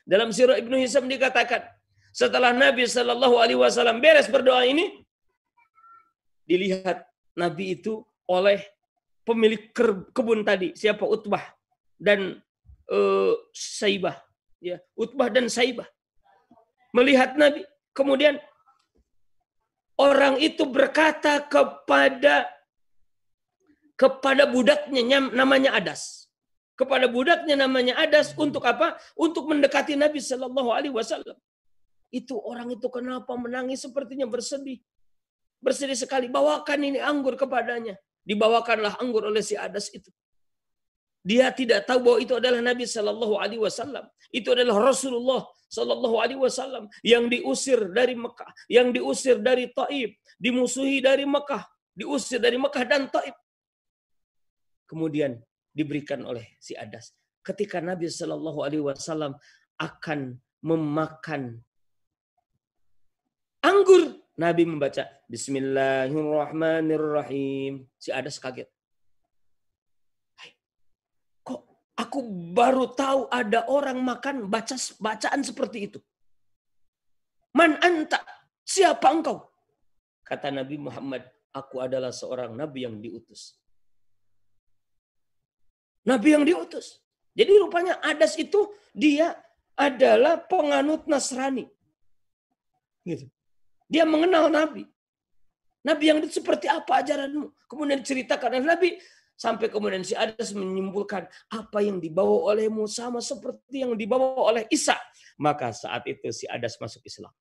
[0.04, 1.64] Dalam sirah Ibnu Hisam dikatakan,
[2.12, 5.00] setelah Nabi Shallallahu Alaihi Wasallam beres berdoa ini,
[6.44, 8.60] dilihat Nabi itu oleh
[9.24, 9.72] pemilik
[10.12, 11.40] kebun tadi siapa Utbah
[11.96, 12.36] dan
[12.92, 14.20] uh, Saibah
[14.60, 15.88] ya Utbah dan Saibah
[16.92, 17.64] melihat Nabi
[17.96, 18.36] kemudian
[19.96, 22.44] orang itu berkata kepada
[23.94, 26.26] kepada budaknya namanya Adas
[26.74, 31.38] kepada budaknya namanya Adas untuk apa untuk mendekati Nabi Shallallahu Alaihi Wasallam
[32.10, 34.82] itu orang itu kenapa menangis sepertinya bersedih
[35.62, 40.08] bersedih sekali bawakan ini anggur kepadanya Dibawakanlah anggur oleh si Adas itu.
[41.24, 44.04] Dia tidak tahu bahwa itu adalah Nabi Shallallahu Alaihi Wasallam.
[44.32, 51.00] Itu adalah Rasulullah Shallallahu Alaihi Wasallam yang diusir dari Mekah, yang diusir dari Taib, dimusuhi
[51.04, 51.64] dari Mekah,
[51.96, 53.36] diusir dari Mekah dan Taib.
[54.84, 55.40] Kemudian
[55.74, 57.12] diberikan oleh si Adas.
[57.44, 59.34] Ketika Nabi Shallallahu Alaihi Wasallam
[59.80, 61.60] akan memakan
[63.60, 64.24] anggur.
[64.34, 67.86] Nabi membaca Bismillahirrahmanirrahim.
[67.98, 68.66] Si Adas kaget.
[71.46, 71.62] Kok
[71.94, 72.18] aku
[72.50, 76.02] baru tahu ada orang makan baca bacaan seperti itu.
[77.54, 78.18] Man anta?
[78.66, 79.46] Siapa engkau?
[80.26, 83.54] Kata Nabi Muhammad, aku adalah seorang nabi yang diutus.
[86.04, 87.00] Nabi yang diutus.
[87.34, 89.34] Jadi rupanya Adas itu dia
[89.74, 91.66] adalah penganut Nasrani.
[93.02, 93.26] Gitu.
[93.90, 94.86] Dia mengenal Nabi.
[95.84, 97.52] Nabi yang itu seperti apa ajaranmu?
[97.68, 98.96] Kemudian ceritakan dan Nabi
[99.34, 104.96] sampai kemudian si Adas menyimpulkan apa yang dibawa olehmu sama seperti yang dibawa oleh Isa.
[105.36, 107.34] Maka saat itu si Adas masuk Islam.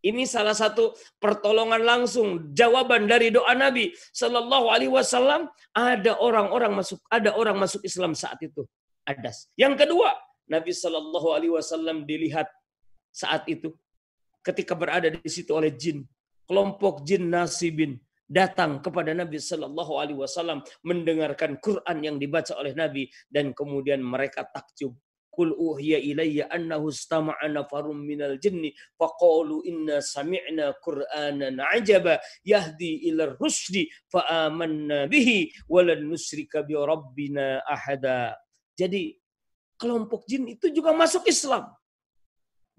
[0.00, 5.52] Ini salah satu pertolongan langsung jawaban dari doa Nabi Shallallahu Alaihi Wasallam.
[5.76, 8.64] Ada orang-orang masuk, ada orang masuk Islam saat itu.
[9.04, 9.52] Adas.
[9.60, 10.16] Yang kedua,
[10.48, 12.48] Nabi Shallallahu Alaihi Wasallam dilihat
[13.12, 13.76] saat itu
[14.40, 16.08] ketika berada di situ oleh jin,
[16.48, 23.10] kelompok jin nasibin datang kepada Nabi Shallallahu Alaihi Wasallam mendengarkan Quran yang dibaca oleh Nabi
[23.28, 24.94] dan kemudian mereka takjub
[25.30, 33.38] Qul uhiya ilayya annahu istama'a nafarum minal jinni faqalu inna sami'na qur'anan ajaba yahdi ila
[33.38, 38.34] rusdi fa amanna bihi walan nusrika bi rabbina ahada.
[38.74, 39.14] Jadi
[39.80, 41.70] kelompok jin itu juga masuk Islam.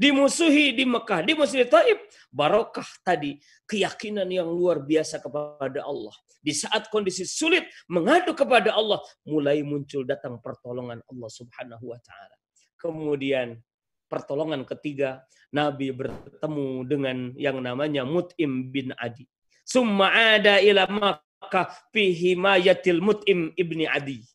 [0.01, 1.99] Dimusuhi di Mekah, dimusuhi di Taib.
[2.33, 3.37] Barokah tadi,
[3.69, 6.15] keyakinan yang luar biasa kepada Allah.
[6.41, 8.97] Di saat kondisi sulit, mengadu kepada Allah,
[9.29, 12.40] mulai muncul datang pertolongan Allah subhanahu wa ta'ala.
[12.81, 13.61] Kemudian
[14.09, 15.21] pertolongan ketiga,
[15.53, 19.29] Nabi bertemu dengan yang namanya Mut'im bin Adi.
[19.61, 24.25] Summa ada ila Makkah fi himayatil Mut'im ibni Adi.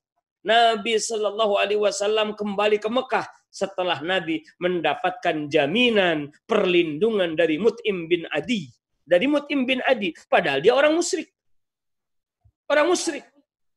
[0.46, 8.30] Nabi Shallallahu Alaihi Wasallam kembali ke Mekah setelah Nabi mendapatkan jaminan perlindungan dari Mut'im bin
[8.30, 8.70] Adi.
[9.02, 10.14] Dari Mut'im bin Adi.
[10.30, 11.26] Padahal dia orang musyrik.
[12.70, 13.26] Orang musyrik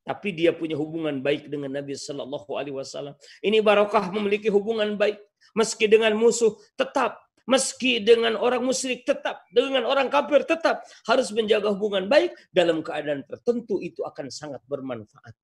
[0.10, 3.14] tapi dia punya hubungan baik dengan Nabi Shallallahu Alaihi Wasallam.
[3.46, 5.22] Ini barokah memiliki hubungan baik
[5.54, 11.70] meski dengan musuh tetap meski dengan orang musyrik tetap dengan orang kafir tetap harus menjaga
[11.74, 15.38] hubungan baik dalam keadaan tertentu itu akan sangat bermanfaat.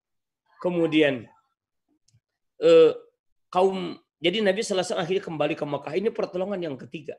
[0.57, 1.29] Kemudian
[2.57, 2.91] eh,
[3.53, 5.93] kaum jadi Nabi Sallallahu akhirnya kembali ke Mekah.
[5.93, 7.13] Ini pertolongan yang ketiga.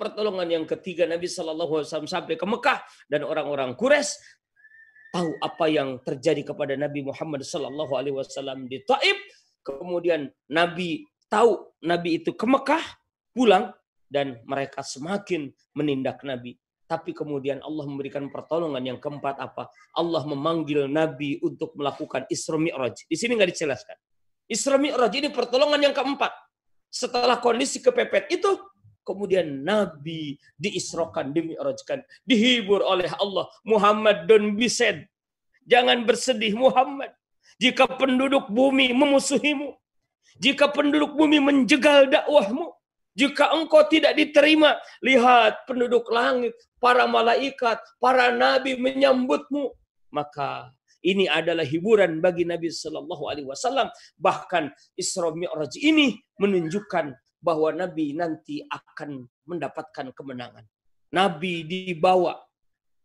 [0.00, 4.16] Pertolongan yang ketiga Nabi Shallallahu Alaihi Wasallam sampai ke Mekah dan orang-orang Quraisy
[5.14, 9.16] tahu apa yang terjadi kepada Nabi Muhammad sallallahu alaihi wasallam di Taif,
[9.66, 12.82] kemudian Nabi tahu Nabi itu ke Mekah
[13.34, 13.74] pulang
[14.06, 16.56] dan mereka semakin menindak Nabi.
[16.86, 19.66] Tapi kemudian Allah memberikan pertolongan yang keempat apa?
[19.98, 23.10] Allah memanggil Nabi untuk melakukan Isra Mi'raj.
[23.10, 23.98] Di sini nggak dijelaskan.
[24.46, 26.30] Isra Mi'raj ini pertolongan yang keempat.
[26.86, 28.54] Setelah kondisi kepepet itu,
[29.06, 33.46] kemudian Nabi diisrokan, dimi'rajkan, dihibur oleh Allah.
[33.62, 35.06] Muhammad don bised.
[35.62, 37.14] Jangan bersedih Muhammad.
[37.62, 39.78] Jika penduduk bumi memusuhimu.
[40.42, 42.74] Jika penduduk bumi menjegal dakwahmu.
[43.16, 49.72] Jika engkau tidak diterima, lihat penduduk langit, para malaikat, para nabi menyambutmu.
[50.12, 53.88] Maka ini adalah hiburan bagi Nabi Shallallahu Alaihi Wasallam.
[54.18, 57.14] Bahkan Isra Mi'raj ini menunjukkan
[57.46, 60.66] bahwa Nabi nanti akan mendapatkan kemenangan.
[61.14, 62.42] Nabi dibawa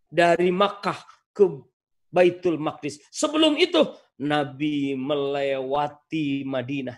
[0.10, 0.98] dari Makkah
[1.30, 1.46] ke
[2.10, 2.98] Baitul Maqdis.
[3.14, 3.86] Sebelum itu
[4.20, 6.98] Nabi melewati Madinah.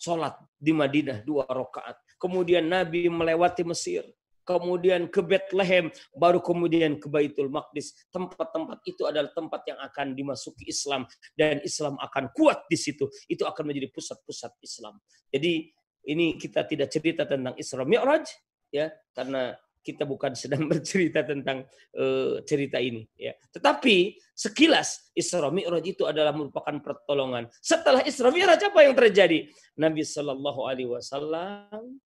[0.00, 1.98] Sholat di Madinah dua rakaat.
[2.16, 4.06] Kemudian Nabi melewati Mesir.
[4.40, 7.92] Kemudian ke Bethlehem, baru kemudian ke Baitul Maqdis.
[8.10, 11.04] Tempat-tempat itu adalah tempat yang akan dimasuki Islam
[11.36, 13.06] dan Islam akan kuat di situ.
[13.28, 14.98] Itu akan menjadi pusat-pusat Islam.
[15.30, 15.70] Jadi
[16.06, 18.24] ini kita tidak cerita tentang Isra Mi'raj
[18.72, 21.64] ya karena kita bukan sedang bercerita tentang
[21.96, 23.32] uh, cerita ini ya.
[23.52, 27.48] Tetapi sekilas Isra Mi'raj itu adalah merupakan pertolongan.
[27.60, 29.48] Setelah Isra Mi'raj apa yang terjadi?
[29.80, 32.00] Nabi Shallallahu alaihi wasallam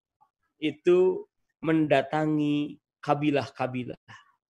[0.62, 1.26] itu
[1.60, 3.98] mendatangi kabilah-kabilah.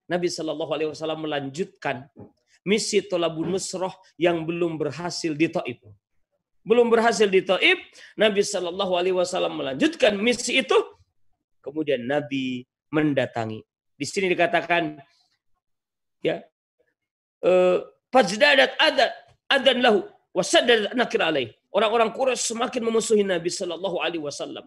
[0.05, 2.07] Nabi Shallallahu alaihi wasallam melanjutkan
[2.65, 5.81] misi Tolabun Nusroh yang belum berhasil di Taif.
[6.64, 7.77] Belum berhasil di Taif,
[8.16, 10.79] Nabi Shallallahu alaihi wasallam melanjutkan misi itu.
[11.61, 13.61] Kemudian Nabi mendatangi.
[13.94, 14.96] Di sini dikatakan
[16.24, 16.40] ya
[17.44, 19.12] eh, fajdadat adat
[19.53, 20.00] adan lahu
[20.33, 21.53] wasaddadat nakir alaih.
[21.68, 24.64] Orang-orang Quraisy semakin memusuhi Nabi Shallallahu alaihi wasallam.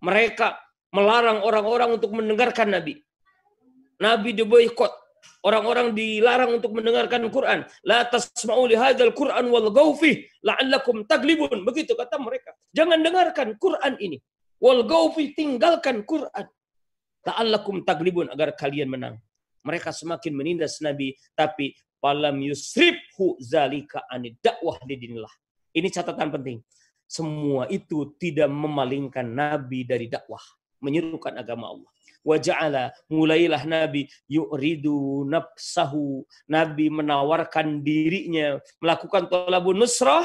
[0.00, 0.56] Mereka
[0.96, 3.04] melarang orang-orang untuk mendengarkan Nabi.
[4.00, 5.03] Nabi diboikot.
[5.44, 7.68] Orang-orang dilarang untuk mendengarkan Quran.
[7.84, 11.64] La tasma'u li hadzal Quran wal ghawfi la'allakum taglibun.
[11.68, 12.56] Begitu kata mereka.
[12.72, 14.18] Jangan dengarkan Quran ini.
[14.62, 16.46] Wal gaufi tinggalkan Quran.
[17.24, 19.16] Ta'allakum taglibun agar kalian menang.
[19.64, 25.32] Mereka semakin menindas Nabi tapi falam yusribhu zalika anid dakwah lidinillah.
[25.72, 26.60] Ini catatan penting.
[27.08, 30.40] Semua itu tidak memalingkan Nabi dari dakwah,
[30.80, 31.90] menyerukan agama Allah.
[32.24, 36.24] Waja'ala mulailah Nabi yu'ridu nafsahu.
[36.48, 40.24] Nabi menawarkan dirinya melakukan tolabun nusrah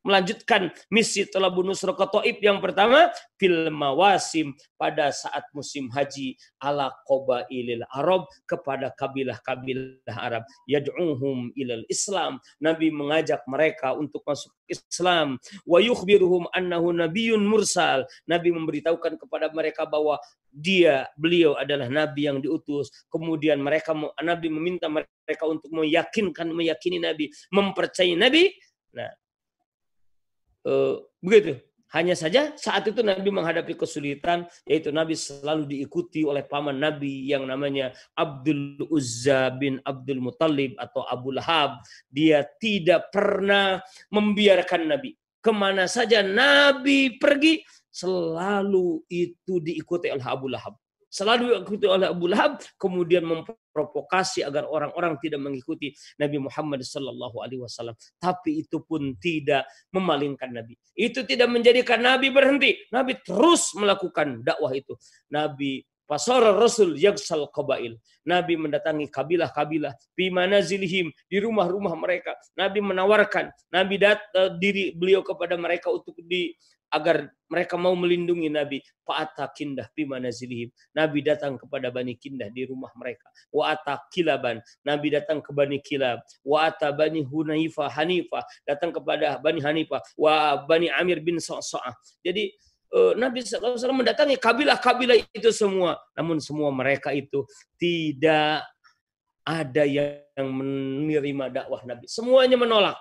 [0.00, 6.92] melanjutkan misi Talabun Nusra ke Taib yang pertama fil mawasim pada saat musim haji ala
[7.04, 10.44] qabailil Arab kepada kabilah-kabilah Arab.
[10.64, 12.40] Yad'uhum ilal Islam.
[12.60, 15.36] Nabi mengajak mereka untuk masuk Islam.
[15.68, 16.96] Wa yukhbiruhum annahu
[17.40, 18.08] mursal.
[18.24, 20.16] Nabi memberitahukan kepada mereka bahwa
[20.50, 22.90] dia beliau adalah nabi yang diutus.
[23.06, 28.50] Kemudian mereka Nabi meminta mereka untuk meyakinkan meyakini Nabi mempercayai Nabi.
[28.90, 29.10] Nah
[31.20, 31.60] begitu.
[31.90, 37.42] Hanya saja saat itu Nabi menghadapi kesulitan, yaitu Nabi selalu diikuti oleh paman Nabi yang
[37.50, 41.82] namanya Abdul Uzza bin Abdul Muttalib atau Abu Lahab.
[42.06, 43.82] Dia tidak pernah
[44.14, 45.18] membiarkan Nabi.
[45.42, 47.58] Ke mana saja Nabi pergi,
[47.90, 50.78] selalu itu diikuti oleh Abu Lahab
[51.10, 57.60] selalu diikuti oleh Abu Lahab kemudian memprovokasi agar orang-orang tidak mengikuti Nabi Muhammad sallallahu alaihi
[57.60, 64.46] wasallam tapi itu pun tidak memalingkan Nabi itu tidak menjadikan Nabi berhenti Nabi terus melakukan
[64.46, 64.94] dakwah itu
[65.28, 67.94] Nabi Pasar Rasul yagsal qabail.
[68.26, 72.34] Nabi mendatangi kabilah-kabilah di manazilihim di rumah-rumah mereka.
[72.58, 76.50] Nabi menawarkan, Nabi dat, uh, diri beliau kepada mereka untuk di
[76.90, 78.78] agar mereka mau melindungi Nabi.
[79.02, 80.70] Fa'ata kindah bima nazilihim.
[80.94, 83.26] Nabi datang kepada Bani Kindah di rumah mereka.
[83.50, 84.62] Wa'ata kilaban.
[84.86, 86.22] Nabi datang ke Bani Kilab.
[86.46, 88.46] Wa'ata Bani Hunayfa Hanifah.
[88.62, 89.98] Datang kepada Bani Hanifah.
[90.14, 91.94] Wa Bani Amir bin Sa'sa'ah.
[92.22, 92.54] Jadi
[92.94, 95.98] uh, Nabi SAW mendatangi kabilah-kabilah itu semua.
[96.14, 97.42] Namun semua mereka itu
[97.74, 98.62] tidak
[99.42, 102.06] ada yang menerima dakwah Nabi.
[102.06, 102.94] Semuanya menolak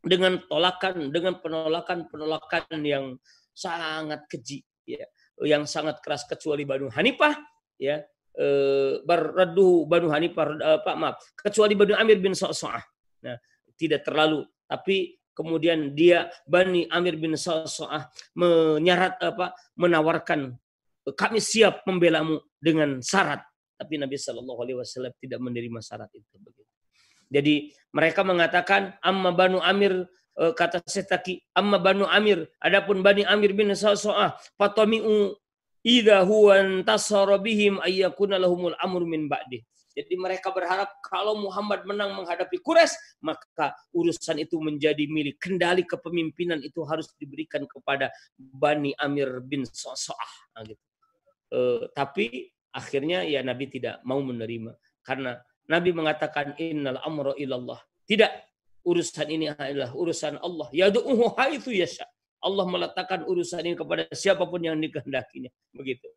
[0.00, 3.16] dengan tolakan dengan penolakan-penolakan yang
[3.52, 5.04] sangat keji ya
[5.44, 7.36] yang sangat keras kecuali Banu Hanifah
[7.76, 8.00] ya
[8.36, 12.84] eh, berredu Banu Hanifah eh, Pak maaf kecuali Banu Amir bin Sa'sa'ah
[13.24, 13.36] nah
[13.76, 20.56] tidak terlalu tapi kemudian dia Bani Amir bin Sa'sa'ah menyarat apa menawarkan
[21.16, 23.40] kami siap membelamu dengan syarat.
[23.80, 26.69] Tapi Nabi Shallallahu Alaihi Wasallam tidak menerima syarat itu begitu
[27.30, 30.04] jadi mereka mengatakan amma Banu Amir
[30.36, 35.38] eh, kata Setaki amma Banu Amir adapun Bani Amir bin Sa'sa'ah fatami'u
[35.86, 39.64] idza huwa antasara bihim ayyakuna lahumul amru min ba'di.
[39.90, 42.94] Jadi mereka berharap kalau Muhammad menang menghadapi Quraisy,
[43.26, 48.06] maka urusan itu menjadi milik kendali kepemimpinan itu harus diberikan kepada
[48.38, 50.32] Bani Amir bin Sa'sa'ah.
[50.54, 50.84] Nah, gitu.
[51.50, 57.78] E, tapi akhirnya ya Nabi tidak mau menerima karena Nabi mengatakan innal amra ilallah.
[58.10, 58.32] Tidak,
[58.82, 60.66] urusan ini adalah urusan Allah.
[60.74, 62.04] Yadu'uhu haitsu yasha.
[62.42, 65.52] Allah meletakkan urusan ini kepada siapa pun yang dikehendakinya.
[65.76, 66.08] Begitu.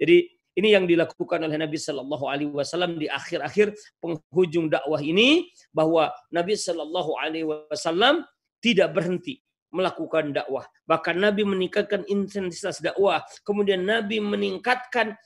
[0.00, 0.16] Jadi
[0.56, 6.56] ini yang dilakukan oleh Nabi Shallallahu Alaihi Wasallam di akhir-akhir penghujung dakwah ini bahwa Nabi
[6.56, 8.24] Shallallahu Alaihi Wasallam
[8.64, 9.42] tidak berhenti
[9.74, 10.64] melakukan dakwah.
[10.88, 13.20] Bahkan Nabi meningkatkan intensitas dakwah.
[13.44, 15.18] Kemudian Nabi meningkatkan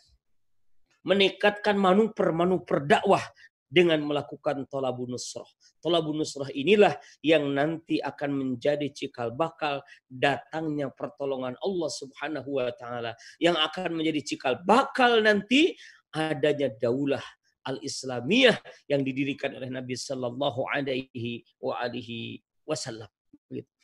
[1.00, 3.24] meningkatkan manuver-manuver dakwah
[3.70, 5.46] dengan melakukan tolabun nusrah.
[5.78, 9.80] Tolabun nusrah inilah yang nanti akan menjadi cikal bakal
[10.10, 15.78] datangnya pertolongan Allah Subhanahu wa taala yang akan menjadi cikal bakal nanti
[16.10, 17.22] adanya daulah
[17.62, 18.58] al-islamiyah
[18.90, 23.08] yang didirikan oleh Nabi sallallahu alaihi wa alihi wasallam.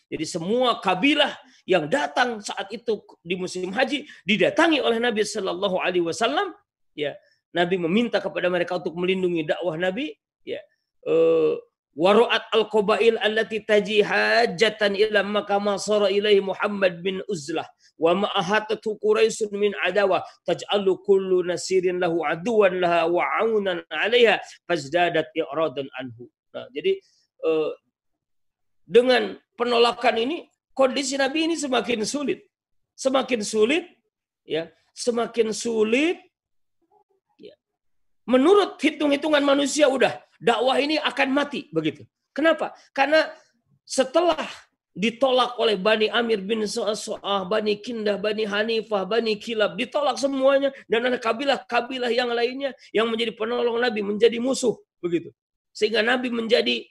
[0.06, 1.34] Jadi semua kabilah
[1.66, 6.54] yang datang saat itu di musim haji didatangi oleh Nabi Shallallahu Alaihi Wasallam,
[6.94, 7.18] ya
[7.54, 10.14] Nabi meminta kepada mereka untuk melindungi dakwah Nabi.
[10.42, 10.62] Ya.
[11.06, 11.60] Uh,
[11.96, 17.64] Waru'at al-qabail allati taji hajatan ila makama sara ilaihi Muhammad bin Uzlah
[17.96, 24.36] wa ma'ahatatu Quraisyun min adawa taj'alu kullu nasirin lahu aduwan laha wa aunan 'alaiha
[24.68, 26.28] fazdadat i'radan anhu.
[26.52, 27.00] Nah, jadi
[27.48, 27.72] uh,
[28.84, 32.44] dengan penolakan ini kondisi Nabi ini semakin sulit.
[32.92, 33.88] Semakin sulit
[34.44, 36.25] ya, semakin sulit
[38.26, 42.04] menurut hitung-hitungan manusia udah dakwah ini akan mati begitu.
[42.36, 42.76] Kenapa?
[42.92, 43.30] Karena
[43.86, 44.36] setelah
[44.96, 51.04] ditolak oleh Bani Amir bin Sa'sa'ah, Bani Kindah, Bani Hanifah, Bani Kilab, ditolak semuanya dan
[51.04, 55.32] ada kabilah-kabilah yang lainnya yang menjadi penolong Nabi menjadi musuh begitu.
[55.76, 56.88] Sehingga Nabi menjadi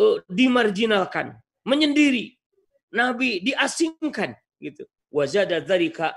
[0.00, 1.36] uh, dimarginalkan,
[1.68, 2.32] menyendiri.
[2.92, 4.84] Nabi diasingkan gitu.
[5.12, 6.16] Wazada dzalika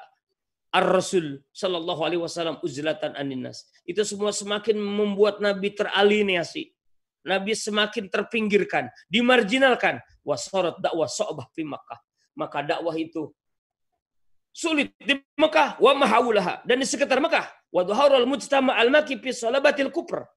[0.76, 3.72] ar-rasul sallallahu alaihi wasallam uzlatan aninas.
[3.88, 6.76] Itu semua semakin membuat Nabi teralienasi.
[7.26, 10.04] Nabi semakin terpinggirkan, dimarginalkan.
[10.28, 12.00] Wasarat dakwah so'bah fi Makkah.
[12.36, 13.32] Maka dakwah itu
[14.52, 17.48] sulit di Mekah wa mahawulaha dan di sekitar Mekah.
[17.72, 20.28] Wa dhuharul mujtama al-maki fi salabatil kufr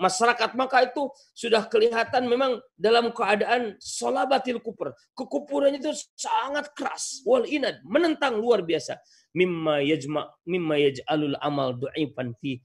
[0.00, 4.96] masyarakat maka itu sudah kelihatan memang dalam keadaan solabatil kuper.
[5.12, 7.20] Kekupurannya itu sangat keras.
[7.28, 7.84] Wal inad.
[7.84, 8.96] Menentang luar biasa.
[9.30, 12.58] Mimma yajma, mimma yaj'alul amal du'ifan fi.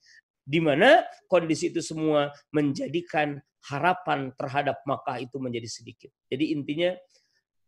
[0.45, 6.11] Di mana kondisi itu semua menjadikan harapan terhadap Makkah itu menjadi sedikit.
[6.29, 6.93] Jadi intinya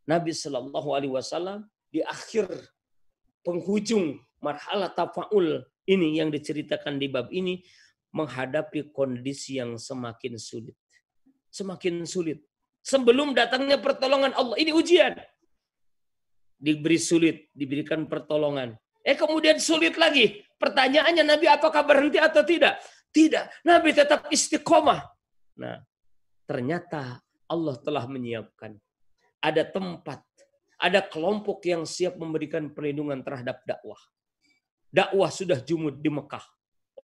[0.06, 2.48] Nabi Shallallahu Alaihi Wasallam di akhir
[3.41, 7.66] penghujung marhalah tafaul ini yang diceritakan di bab ini
[8.14, 10.76] menghadapi kondisi yang semakin sulit.
[11.50, 12.43] Semakin sulit.
[12.86, 14.56] Sebelum datangnya pertolongan Allah.
[14.56, 15.18] Ini ujian.
[16.58, 18.80] Diberi sulit, diberikan pertolongan.
[19.08, 20.43] Eh kemudian sulit lagi.
[20.60, 22.84] Pertanyaannya Nabi apakah berhenti atau tidak?
[23.16, 23.64] Tidak.
[23.64, 24.99] Nabi tetap istiqomah.
[25.64, 25.80] Nah,
[26.43, 28.76] ternyata Allah telah menyiapkan.
[29.39, 30.20] Ada tempat,
[30.76, 34.01] ada kelompok yang siap memberikan perlindungan terhadap dakwah.
[34.91, 36.43] Dakwah sudah jumud di Mekah.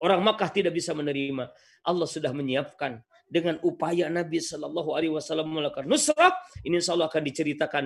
[0.00, 1.52] Orang Makkah tidak bisa menerima.
[1.84, 6.32] Allah sudah menyiapkan dengan upaya Nabi Shallallahu Alaihi Wasallam melakukan nusrah.
[6.64, 7.84] Ini insya Allah akan diceritakan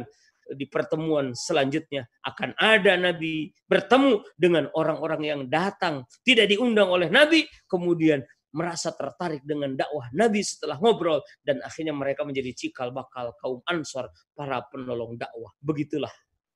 [0.53, 7.49] di pertemuan selanjutnya akan ada Nabi bertemu dengan orang-orang yang datang tidak diundang oleh Nabi
[7.64, 8.20] kemudian
[8.55, 14.12] merasa tertarik dengan dakwah Nabi setelah ngobrol dan akhirnya mereka menjadi cikal bakal kaum Ansor
[14.36, 16.12] para penolong dakwah begitulah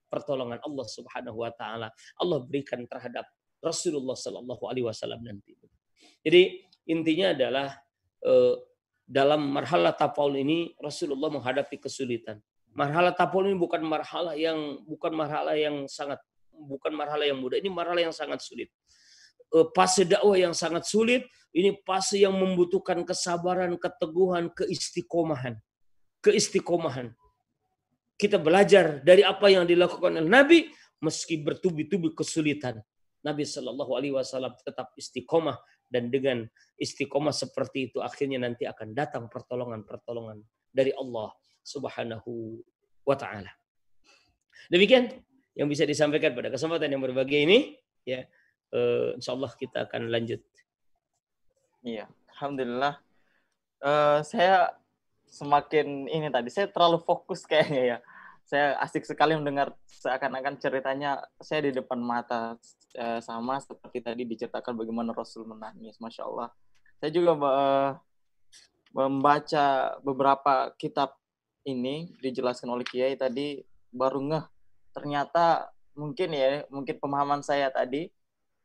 [0.09, 1.89] pertolongan Allah Subhanahu wa taala
[2.21, 3.29] Allah berikan terhadap
[3.59, 5.55] Rasulullah Shallallahu Alaihi Wasallam nanti.
[6.23, 7.69] Jadi intinya adalah
[8.23, 8.55] eh,
[9.09, 12.39] dalam marhalah tapaul ini Rasulullah menghadapi kesulitan.
[12.79, 16.23] Marhalah tapaul ini bukan marhalah yang bukan marhalah yang sangat
[16.55, 17.59] bukan marhalah yang mudah.
[17.59, 18.71] Ini marhalah yang sangat sulit.
[19.51, 21.27] Eh, fase dakwah yang sangat sulit.
[21.51, 25.59] Ini fase yang membutuhkan kesabaran, keteguhan, keistiqomahan.
[26.23, 27.11] Keistiqomahan.
[28.15, 30.59] Kita belajar dari apa yang dilakukan oleh Nabi
[31.03, 32.79] meski bertubi-tubi kesulitan.
[33.27, 35.59] Nabi Shallallahu Alaihi Wasallam tetap istiqomah
[35.91, 36.47] dan dengan
[36.79, 40.39] istiqomah seperti itu akhirnya nanti akan datang pertolongan-pertolongan
[40.71, 41.35] dari Allah
[41.65, 42.63] Subhanahu
[43.05, 43.51] wa taala.
[44.69, 45.11] Demikian
[45.59, 47.59] yang bisa disampaikan pada kesempatan yang berbahagia ini
[48.07, 48.25] ya
[48.75, 50.41] uh, insya Allah kita akan lanjut.
[51.83, 53.01] Iya, alhamdulillah.
[53.79, 54.75] Uh, saya
[55.29, 57.99] semakin ini tadi saya terlalu fokus kayaknya ya
[58.49, 62.57] saya asik sekali mendengar seakan-akan ceritanya saya di depan mata
[62.97, 66.49] eh, sama seperti tadi diceritakan bagaimana Rasul menangis, masya Allah.
[66.97, 67.91] Saya juga eh,
[68.97, 69.67] membaca
[70.01, 71.18] beberapa kitab
[71.69, 73.61] ini dijelaskan oleh Kiai tadi
[73.93, 74.45] baru ngeh
[74.97, 78.09] ternyata mungkin ya mungkin pemahaman saya tadi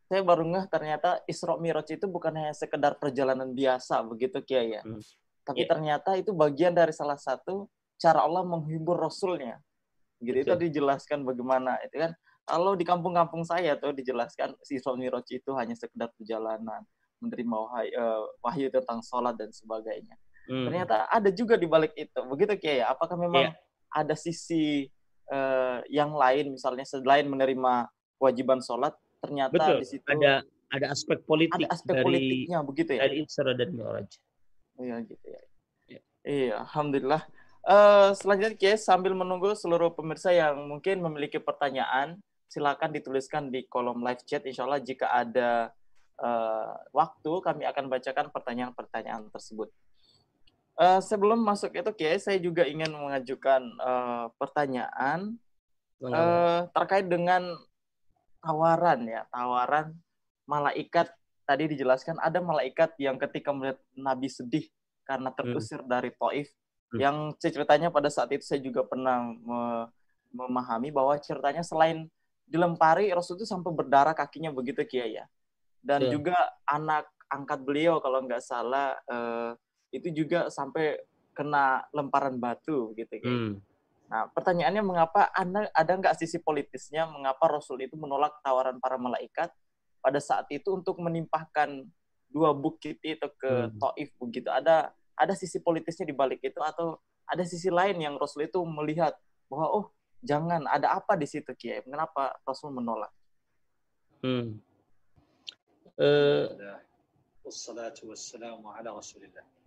[0.07, 4.81] saya baru ngeh ternyata Isra Miraj itu bukan hanya sekedar perjalanan biasa begitu Kiai ya.
[4.85, 5.01] Hmm.
[5.43, 5.69] Tapi yeah.
[5.69, 7.67] ternyata itu bagian dari salah satu
[7.99, 9.59] cara Allah menghibur Rasulnya
[10.23, 10.55] gitu Betul.
[10.55, 12.11] itu dijelaskan bagaimana itu kan
[12.47, 16.83] kalau di kampung-kampung saya tuh dijelaskan si Miraj itu hanya sekedar perjalanan
[17.23, 20.19] menerima wahyu, uh, wahyu tentang sholat dan sebagainya.
[20.49, 20.67] Hmm.
[20.67, 22.19] Ternyata ada juga di balik itu.
[22.27, 22.85] Begitu kayak ya?
[22.91, 23.55] Apakah memang yeah.
[23.93, 24.91] ada sisi
[25.31, 27.87] uh, yang lain misalnya selain menerima
[28.19, 29.77] kewajiban sholat ternyata Betul.
[29.79, 33.69] di situ ada ada aspek politik ada aspek dari, politiknya begitu ya dari Isra dan
[33.71, 34.09] Mi'raj.
[34.81, 35.41] Iya gitu ya.
[35.87, 36.03] Yeah.
[36.23, 37.23] Iya, alhamdulillah.
[37.63, 42.19] Uh, selanjutnya guys, sambil menunggu seluruh pemirsa yang mungkin memiliki pertanyaan,
[42.51, 44.43] silakan dituliskan di kolom live chat.
[44.43, 45.71] Insya Allah jika ada
[46.19, 49.71] uh, waktu, kami akan bacakan pertanyaan-pertanyaan tersebut.
[50.73, 55.37] Uh, sebelum masuk itu, guys, saya juga ingin mengajukan uh, pertanyaan
[56.01, 57.45] uh, terkait dengan
[58.41, 59.93] tawaran ya, tawaran
[60.49, 61.13] malaikat.
[61.43, 64.65] Tadi dijelaskan ada malaikat yang ketika melihat Nabi sedih
[65.03, 65.91] karena terusir hmm.
[65.91, 66.49] dari Taif,
[66.93, 67.01] Hmm.
[67.01, 69.89] Yang ceritanya pada saat itu saya juga pernah me
[70.33, 72.09] memahami bahwa ceritanya selain
[72.49, 75.25] dilempari Rasul itu sampai berdarah kakinya begitu Kiai ya.
[75.81, 76.11] Dan yeah.
[76.13, 79.53] juga anak angkat beliau kalau nggak salah uh,
[79.93, 80.97] itu juga sampai
[81.37, 83.29] kena lemparan batu gitu Kiai.
[83.29, 83.61] Hmm.
[84.09, 89.49] Nah, pertanyaannya mengapa Anda ada nggak sisi politisnya mengapa Rasul itu menolak tawaran para malaikat
[90.01, 91.85] pada saat itu untuk menimpahkan
[92.29, 93.77] dua bukit itu ke hmm.
[93.77, 94.49] Taif begitu.
[94.49, 96.97] Ada ada sisi politisnya di balik itu atau
[97.29, 99.13] ada sisi lain yang Rasul itu melihat
[99.47, 99.85] bahwa oh
[100.23, 103.11] jangan ada apa di situ Kiai kenapa Rasul menolak
[104.23, 104.57] hmm.
[105.99, 106.47] uh,
[107.43, 109.62] wassalatu wassalamu ala rasulillah amma ba'du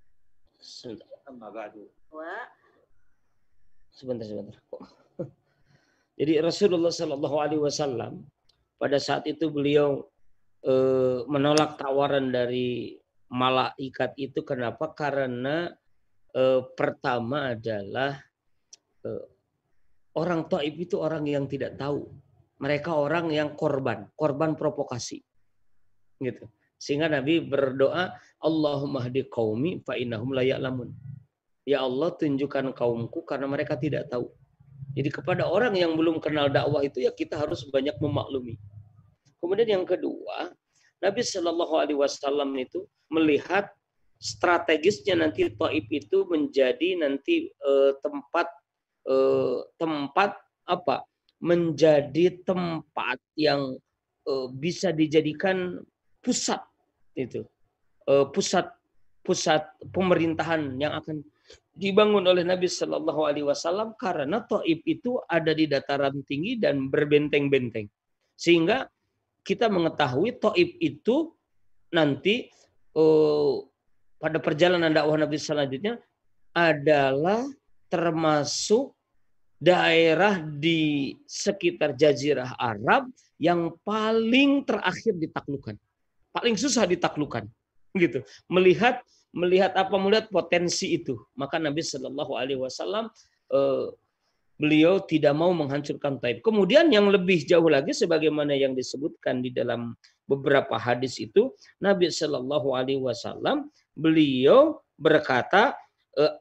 [3.93, 4.61] sebentar sebentar
[6.21, 8.25] jadi Rasulullah Shallallahu Alaihi Wasallam
[8.77, 10.05] pada saat itu beliau
[10.65, 12.97] eh, menolak tawaran dari
[13.33, 14.93] malaikat itu kenapa?
[14.93, 15.71] Karena
[16.35, 18.15] eh, pertama adalah
[19.03, 19.25] eh,
[20.19, 22.07] orang Taib itu orang yang tidak tahu.
[22.57, 25.21] Mereka orang yang korban, korban provokasi.
[26.17, 26.49] Gitu.
[26.81, 28.17] Sehingga Nabi berdoa,
[28.47, 30.95] Allahumma hdi qaumi fa innahum la ya'lamun.
[31.67, 34.31] Ya Allah tunjukkan kaumku karena mereka tidak tahu.
[34.95, 38.55] Jadi kepada orang yang belum kenal dakwah itu ya kita harus banyak memaklumi.
[39.43, 40.55] Kemudian yang kedua,
[41.03, 43.69] Nabi Shallallahu Alaihi Wasallam itu melihat
[44.17, 48.49] strategisnya nanti Taif itu menjadi nanti eh, tempat
[49.05, 51.05] eh, tempat apa?
[51.45, 53.77] Menjadi tempat yang
[54.25, 55.77] eh, bisa dijadikan
[56.25, 56.65] pusat
[57.13, 57.45] itu,
[58.07, 58.71] pusat
[59.27, 61.27] pusat pemerintahan yang akan
[61.77, 67.91] dibangun oleh Nabi Shallallahu Alaihi Wasallam karena Taif itu ada di dataran tinggi dan berbenteng-benteng,
[68.39, 68.87] sehingga
[69.43, 71.35] kita mengetahui Taif itu
[71.93, 72.49] nanti
[72.97, 73.61] uh,
[74.17, 76.01] pada perjalanan dakwah Nabi selanjutnya
[76.57, 77.45] adalah
[77.93, 78.97] termasuk
[79.61, 85.77] daerah di sekitar Jazirah Arab yang paling terakhir ditaklukkan,
[86.33, 87.45] paling susah ditaklukkan,
[88.01, 88.23] gitu.
[88.49, 89.03] Melihat
[89.37, 93.13] melihat apa melihat potensi itu maka Nabi Shallallahu Alaihi Wasallam
[93.53, 93.87] eh,
[94.57, 96.41] beliau tidak mau menghancurkan Taib.
[96.41, 99.93] Kemudian yang lebih jauh lagi sebagaimana yang disebutkan di dalam
[100.25, 101.53] beberapa hadis itu
[101.85, 105.77] Nabi Shallallahu Alaihi Wasallam beliau berkata
[106.17, 106.35] eh,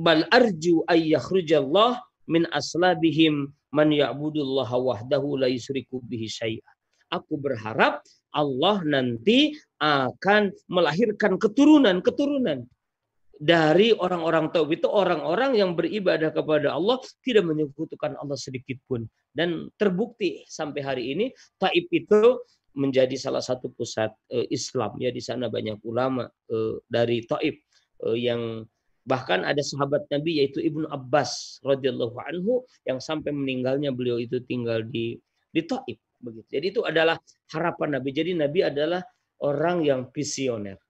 [0.00, 2.00] bal arju ayyakhrujallah
[2.32, 6.70] min aslabihim man ya'budullah wahdahu la yusriku bihi syai'a.
[7.12, 8.00] Aku berharap
[8.34, 12.66] Allah nanti akan melahirkan keturunan-keturunan
[13.40, 19.06] dari orang-orang tauhid itu orang-orang yang beribadah kepada Allah tidak menyekutukan Allah sedikit pun.
[19.34, 21.26] Dan terbukti sampai hari ini
[21.58, 22.38] Taib itu
[22.74, 24.94] menjadi salah satu pusat uh, Islam.
[25.02, 27.58] Ya di sana banyak ulama uh, dari Taib
[28.06, 28.62] uh, yang
[29.04, 34.80] bahkan ada sahabat Nabi yaitu Ibnu Abbas radhiyallahu anhu yang sampai meninggalnya beliau itu tinggal
[34.86, 35.20] di
[35.52, 36.48] di Taib begitu.
[36.48, 37.20] Jadi itu adalah
[37.52, 38.10] harapan Nabi.
[38.10, 39.04] Jadi Nabi adalah
[39.44, 40.80] orang yang visioner.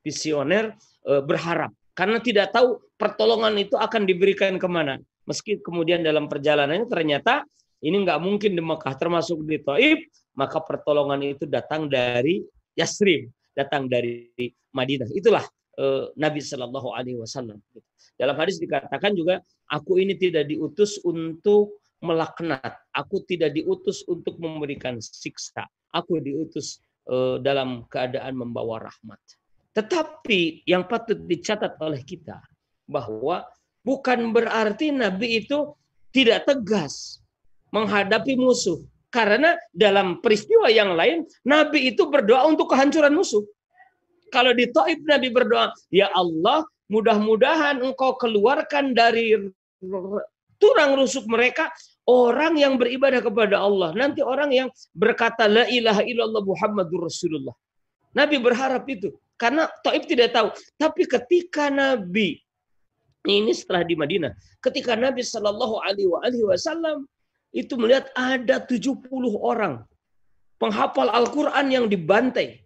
[0.00, 0.72] Visioner
[1.04, 4.96] e, berharap karena tidak tahu pertolongan itu akan diberikan ke mana.
[5.28, 7.44] Meski kemudian dalam perjalanannya ternyata
[7.84, 9.98] ini nggak mungkin di Mekah termasuk di Taib,
[10.34, 12.42] maka pertolongan itu datang dari
[12.78, 14.30] Yasrib, datang dari
[14.72, 15.10] Madinah.
[15.12, 15.44] Itulah
[15.76, 17.58] e, Nabi Shallallahu Alaihi Wasallam.
[18.18, 19.38] Dalam hadis dikatakan juga,
[19.70, 22.78] aku ini tidak diutus untuk melaknat.
[22.94, 25.66] Aku tidak diutus untuk memberikan siksa.
[25.94, 29.20] Aku diutus uh, dalam keadaan membawa rahmat.
[29.74, 32.42] Tetapi yang patut dicatat oleh kita
[32.88, 33.46] bahwa
[33.86, 35.74] bukan berarti Nabi itu
[36.10, 37.22] tidak tegas
[37.70, 38.80] menghadapi musuh.
[39.08, 43.40] Karena dalam peristiwa yang lain, Nabi itu berdoa untuk kehancuran musuh.
[44.28, 49.32] Kalau di Taib Nabi berdoa, Ya Allah, mudah-mudahan engkau keluarkan dari
[50.58, 51.70] tulang rusuk mereka
[52.08, 53.94] orang yang beribadah kepada Allah.
[53.94, 57.54] Nanti orang yang berkata la ilaha illallah Muhammadur Rasulullah.
[58.16, 60.48] Nabi berharap itu karena Taib tidak tahu.
[60.76, 62.42] Tapi ketika Nabi
[63.28, 64.32] ini setelah di Madinah,
[64.64, 67.04] ketika Nabi Shallallahu Alaihi Wasallam
[67.52, 69.04] itu melihat ada 70
[69.40, 69.84] orang
[70.56, 72.64] penghafal Al-Quran yang dibantai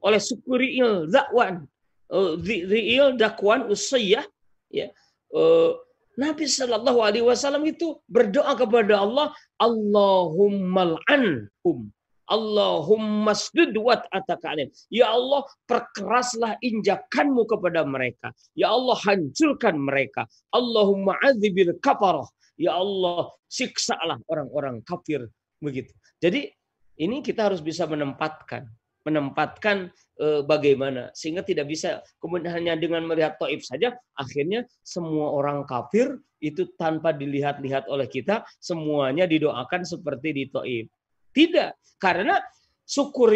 [0.00, 1.66] oleh Sukuriil Zakwan,
[2.10, 4.24] eh, Dakwan Usayyah,
[4.70, 4.88] ya,
[5.34, 5.70] eh,
[6.16, 11.92] Nabi Shallallahu Alaihi Wasallam itu berdoa kepada Allah, Allahumma anhum.
[12.26, 14.66] Allahumma sdudwat atakalim.
[14.90, 18.34] Ya Allah, perkeraslah injakanmu kepada mereka.
[18.58, 20.26] Ya Allah, hancurkan mereka.
[20.50, 22.26] Allahumma azibil kafarah.
[22.58, 25.30] Ya Allah, siksalah orang-orang kafir.
[25.62, 25.94] Begitu.
[26.18, 26.50] Jadi
[26.98, 28.66] ini kita harus bisa menempatkan
[29.06, 29.88] menempatkan
[30.18, 36.18] e, bagaimana sehingga tidak bisa kemudian hanya dengan melihat Taif saja akhirnya semua orang kafir
[36.42, 40.86] itu tanpa dilihat-lihat oleh kita semuanya didoakan seperti di Taif.
[41.32, 42.40] Tidak, karena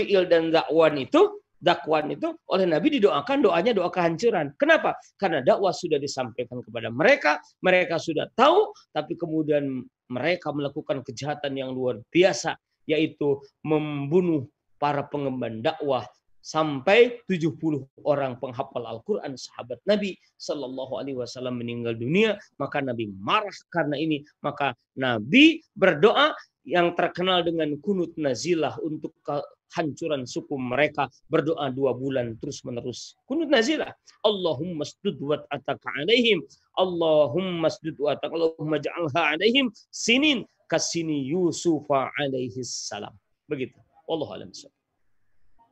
[0.09, 4.57] il dan dakwan itu dakwan itu oleh Nabi didoakan doanya doa kehancuran.
[4.57, 4.97] Kenapa?
[5.21, 11.71] Karena dakwah sudah disampaikan kepada mereka, mereka sudah tahu, tapi kemudian mereka melakukan kejahatan yang
[11.71, 12.57] luar biasa,
[12.89, 14.49] yaitu membunuh
[14.81, 16.09] para pengemban dakwah
[16.41, 23.53] sampai 70 orang penghafal Al-Quran sahabat Nabi Shallallahu Alaihi Wasallam meninggal dunia maka Nabi marah
[23.69, 24.25] karena ini.
[24.41, 26.33] Maka Nabi berdoa
[26.65, 33.53] yang terkenal dengan kunut nazilah untuk kehancuran suku mereka berdoa dua bulan terus menerus kunut
[33.53, 33.93] nazilah.
[34.25, 36.41] Allahumma sdud wa ataka alaihim.
[36.77, 39.69] Allahumma sdud wa ataka Allahumma ja'alha alaihim.
[39.93, 43.13] Sinin kasini Yusuf alaihi salam.
[43.45, 43.77] Begitu.
[44.11, 44.51] Allah alam.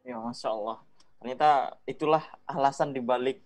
[0.07, 0.78] Ya, masya Allah.
[1.18, 1.51] Ternyata
[1.84, 3.43] itulah alasan dibalik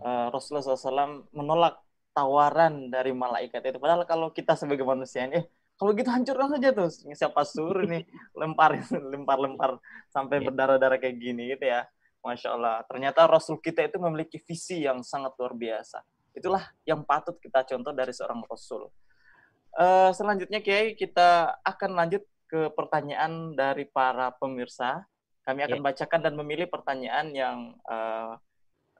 [0.00, 1.78] uh, Rasulullah SAW menolak
[2.16, 3.78] tawaran dari malaikat itu.
[3.78, 5.44] Padahal kalau kita sebagai manusia ini, eh,
[5.76, 6.88] kalau gitu hancurkan saja tuh.
[6.90, 8.04] Siapa suruh nih
[8.36, 8.76] lempar
[9.12, 9.70] lempar lempar
[10.12, 10.50] sampai ya.
[10.50, 11.86] berdarah-darah kayak gini gitu ya.
[12.20, 12.84] Masya Allah.
[12.84, 16.04] Ternyata Rasul kita itu memiliki visi yang sangat luar biasa.
[16.36, 18.92] Itulah yang patut kita contoh dari seorang Rasul.
[19.70, 25.06] Uh, selanjutnya Kiai kita akan lanjut ke pertanyaan dari para pemirsa.
[25.46, 25.86] Kami akan yeah.
[25.86, 28.34] bacakan dan memilih pertanyaan yang uh,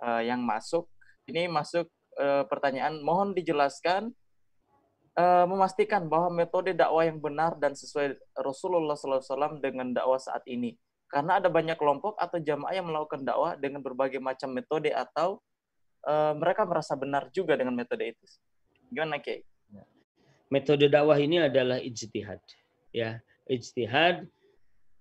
[0.00, 0.86] uh, yang masuk.
[1.26, 4.14] Ini masuk uh, pertanyaan, mohon dijelaskan
[5.18, 10.78] uh, memastikan bahwa metode dakwah yang benar dan sesuai Rasulullah SAW dengan dakwah saat ini.
[11.10, 15.42] Karena ada banyak kelompok atau jamaah yang melakukan dakwah dengan berbagai macam metode atau
[16.06, 18.24] uh, mereka merasa benar juga dengan metode itu.
[18.94, 19.42] Gimana, Kiai?
[19.74, 19.82] Ya.
[20.50, 22.38] Metode dakwah ini adalah ijtihad.
[22.90, 24.30] Ya, ijtihad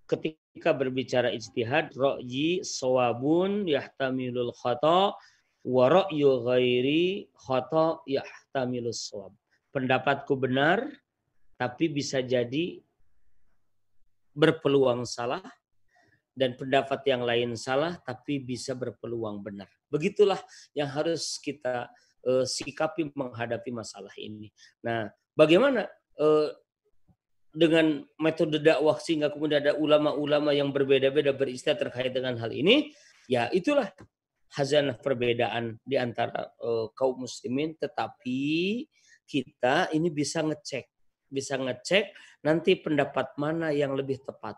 [0.10, 5.14] ketika berbicara ijtihad ra'yi sawabun yahtamilul khata
[5.62, 9.38] wa ra'yu ghairi khata yahtamilus sawab.
[9.70, 10.90] Pendapatku benar
[11.62, 12.82] tapi bisa jadi
[14.34, 15.46] berpeluang salah
[16.34, 19.70] dan pendapat yang lain salah tapi bisa berpeluang benar.
[19.92, 20.40] Begitulah
[20.74, 21.92] yang harus kita
[22.26, 24.48] uh, sikapi menghadapi masalah ini.
[24.82, 25.86] Nah, bagaimana
[26.18, 26.50] uh,
[27.50, 32.94] dengan metode dakwah sehingga kemudian ada ulama-ulama yang berbeda-beda beristilah terkait dengan hal ini,
[33.26, 33.90] ya itulah
[34.54, 37.74] hazanah perbedaan di antara uh, kaum muslimin.
[37.78, 38.42] Tetapi
[39.30, 40.86] kita ini bisa ngecek
[41.30, 42.10] bisa ngecek
[42.42, 44.58] nanti pendapat mana yang lebih tepat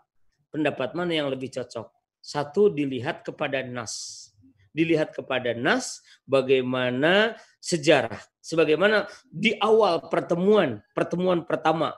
[0.52, 1.88] pendapat mana yang lebih cocok.
[2.22, 4.28] Satu dilihat kepada nas.
[4.72, 11.92] Dilihat kepada nas bagaimana sejarah sebagaimana di awal pertemuan pertemuan pertama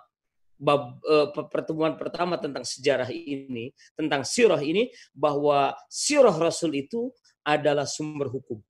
[0.58, 7.10] bab, uh, pertemuan pertama tentang sejarah ini, tentang sirah ini, bahwa sirah Rasul itu
[7.44, 8.62] adalah sumber hukum.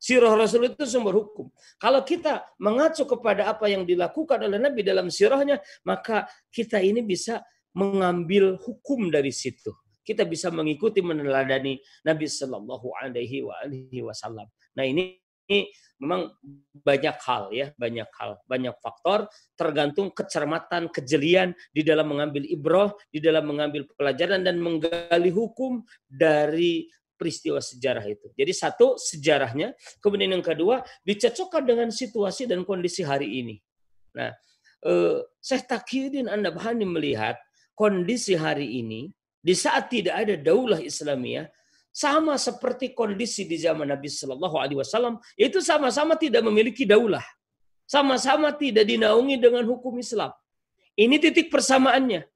[0.00, 1.48] Sirah Rasul itu sumber hukum.
[1.80, 7.40] Kalau kita mengacu kepada apa yang dilakukan oleh Nabi dalam sirahnya, maka kita ini bisa
[7.72, 9.72] mengambil hukum dari situ.
[10.04, 13.48] Kita bisa mengikuti meneladani Nabi Shallallahu Alaihi
[14.04, 14.44] Wasallam.
[14.76, 15.16] Nah ini
[16.04, 16.28] memang
[16.84, 19.24] banyak hal ya, banyak hal, banyak faktor
[19.56, 26.92] tergantung kecermatan, kejelian di dalam mengambil ibroh, di dalam mengambil pelajaran dan menggali hukum dari
[27.16, 28.28] peristiwa sejarah itu.
[28.36, 29.72] Jadi satu sejarahnya,
[30.04, 33.56] kemudian yang kedua dicocokkan dengan situasi dan kondisi hari ini.
[34.12, 34.30] Nah,
[34.84, 35.64] eh, Syekh
[36.28, 37.40] Anda Bahani melihat
[37.72, 39.08] kondisi hari ini
[39.44, 41.48] di saat tidak ada daulah Islamiyah,
[41.94, 47.22] sama seperti kondisi di zaman Nabi Shallallahu Alaihi Wasallam, yaitu sama-sama tidak memiliki daulah,
[47.86, 50.34] sama-sama tidak dinaungi dengan hukum Islam.
[50.98, 52.26] Ini titik persamaannya.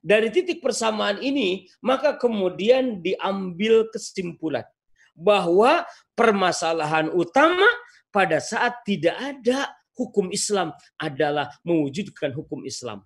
[0.00, 4.64] Dari titik persamaan ini, maka kemudian diambil kesimpulan
[5.12, 5.84] bahwa
[6.16, 7.66] permasalahan utama
[8.08, 13.04] pada saat tidak ada hukum Islam adalah mewujudkan hukum Islam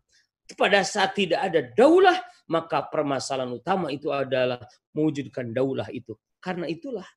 [0.53, 2.21] pada saat tidak ada daulah,
[2.53, 4.61] maka permasalahan utama itu adalah
[4.93, 6.13] mewujudkan daulah itu.
[6.45, 7.09] Karena itulah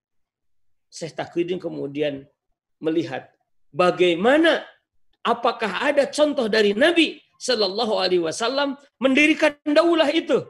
[0.88, 2.24] Syekh Takwidin kemudian
[2.80, 3.28] melihat
[3.76, 4.64] bagaimana
[5.20, 10.48] apakah ada contoh dari Nabi Shallallahu Alaihi Wasallam mendirikan daulah itu.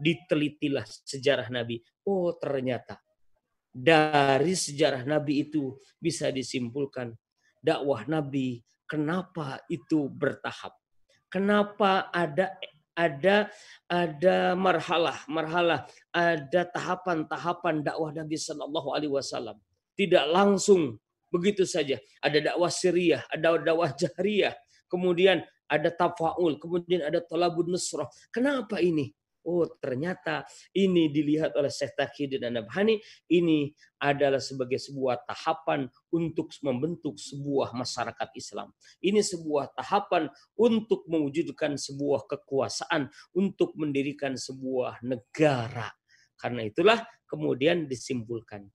[0.00, 1.82] Ditelitilah sejarah Nabi.
[2.06, 2.96] Oh ternyata
[3.70, 7.14] dari sejarah Nabi itu bisa disimpulkan
[7.60, 8.58] dakwah Nabi
[8.88, 10.79] kenapa itu bertahap
[11.30, 12.52] kenapa ada
[12.98, 13.48] ada
[13.88, 19.56] ada marhalah marhalah ada tahapan-tahapan dakwah Nabi Shallallahu Alaihi Wasallam?
[19.96, 20.98] Tidak langsung
[21.30, 21.96] begitu saja.
[22.20, 24.52] Ada dakwah siriyah ada dakwah jahriyah
[24.90, 28.10] kemudian ada tafaul kemudian ada talabun nusrah.
[28.34, 29.14] Kenapa ini
[29.50, 36.54] Oh ternyata ini dilihat oleh Syekh Taqiyuddin dan Nabhani ini adalah sebagai sebuah tahapan untuk
[36.62, 38.70] membentuk sebuah masyarakat Islam.
[39.02, 45.90] Ini sebuah tahapan untuk mewujudkan sebuah kekuasaan, untuk mendirikan sebuah negara.
[46.38, 48.70] Karena itulah kemudian disimpulkan.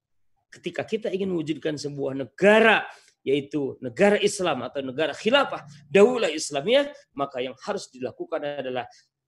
[0.52, 2.84] Ketika kita ingin mewujudkan sebuah negara,
[3.26, 8.86] yaitu negara Islam atau negara khilafah, daulah Islamiyah, maka yang harus dilakukan adalah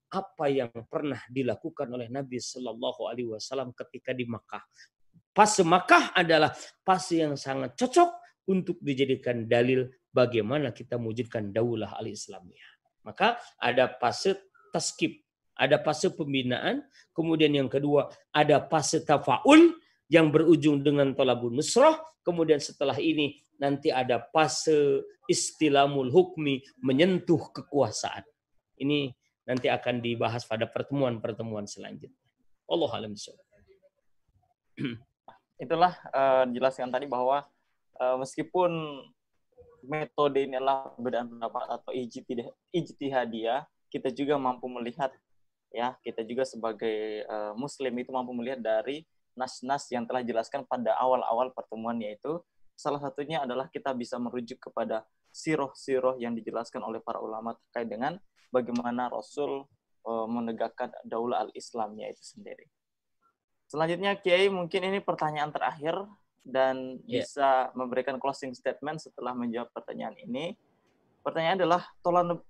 [0.08, 4.64] apa yang pernah dilakukan oleh Nabi Shallallahu Alaihi Wasallam ketika di Makkah.
[5.36, 6.50] Fase Makkah adalah
[6.82, 8.10] fase yang sangat cocok
[8.48, 12.72] untuk dijadikan dalil bagaimana kita mewujudkan daulah al-Islamiyah.
[13.04, 14.34] Maka ada fase
[14.72, 15.20] taskib,
[15.54, 16.82] ada fase pembinaan,
[17.12, 19.76] kemudian yang kedua ada fase tafaul
[20.08, 28.24] yang berujung dengan tolabun nusrah, kemudian setelah ini nanti ada fase istilamul hukmi menyentuh kekuasaan
[28.78, 29.12] Ini
[29.48, 32.12] nanti akan dibahas pada pertemuan-pertemuan selanjutnya.
[32.68, 33.16] Allah alam
[35.64, 37.48] Itulah uh, jelaskan tadi bahwa
[37.96, 38.70] uh, meskipun
[39.88, 41.90] metode ini adalah perbedaan pendapat atau
[42.76, 45.16] ijtihadiyah, kita juga mampu melihat
[45.72, 50.92] ya, kita juga sebagai uh, muslim itu mampu melihat dari nas-nas yang telah dijelaskan pada
[51.00, 52.42] awal-awal pertemuan yaitu
[52.76, 58.18] salah satunya adalah kita bisa merujuk kepada siroh-siroh yang dijelaskan oleh para ulama terkait dengan
[58.48, 59.64] bagaimana Rasul
[60.04, 62.66] uh, menegakkan daulah al-Islamnya itu sendiri.
[63.68, 65.92] Selanjutnya Kiai mungkin ini pertanyaan terakhir
[66.40, 67.20] dan yeah.
[67.20, 70.56] bisa memberikan closing statement setelah menjawab pertanyaan ini.
[71.20, 71.84] Pertanyaan adalah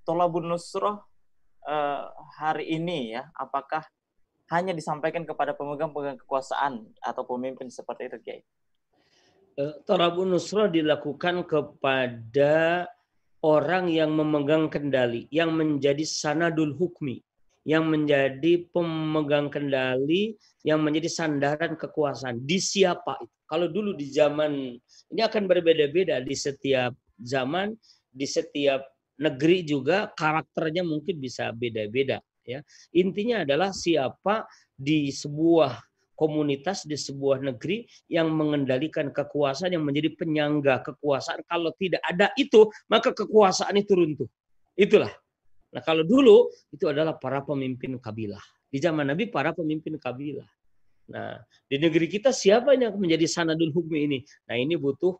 [0.06, 1.02] tolabun nusroh
[1.66, 2.04] uh,
[2.38, 3.82] hari ini ya, apakah
[4.54, 8.42] hanya disampaikan kepada pemegang-pemegang kekuasaan atau pemimpin seperti itu, Kiai?
[9.58, 12.86] Uh, tolabun nusroh dilakukan kepada
[13.48, 17.24] orang yang memegang kendali, yang menjadi sanadul hukmi,
[17.64, 20.36] yang menjadi pemegang kendali,
[20.68, 22.44] yang menjadi sandaran kekuasaan.
[22.44, 23.16] Di siapa?
[23.48, 24.76] Kalau dulu di zaman
[25.08, 27.72] ini akan berbeda-beda di setiap zaman,
[28.12, 28.84] di setiap
[29.16, 32.60] negeri juga karakternya mungkin bisa beda-beda ya.
[32.92, 34.44] Intinya adalah siapa
[34.76, 35.87] di sebuah
[36.18, 42.66] komunitas di sebuah negeri yang mengendalikan kekuasaan yang menjadi penyangga kekuasaan kalau tidak ada itu
[42.90, 44.28] maka kekuasaan itu runtuh.
[44.74, 45.14] Itulah.
[45.70, 48.42] Nah, kalau dulu itu adalah para pemimpin kabilah.
[48.66, 50.48] Di zaman Nabi para pemimpin kabilah.
[51.08, 51.40] Nah,
[51.70, 54.18] di negeri kita siapa yang menjadi sanadul hukmi ini?
[54.50, 55.16] Nah, ini butuh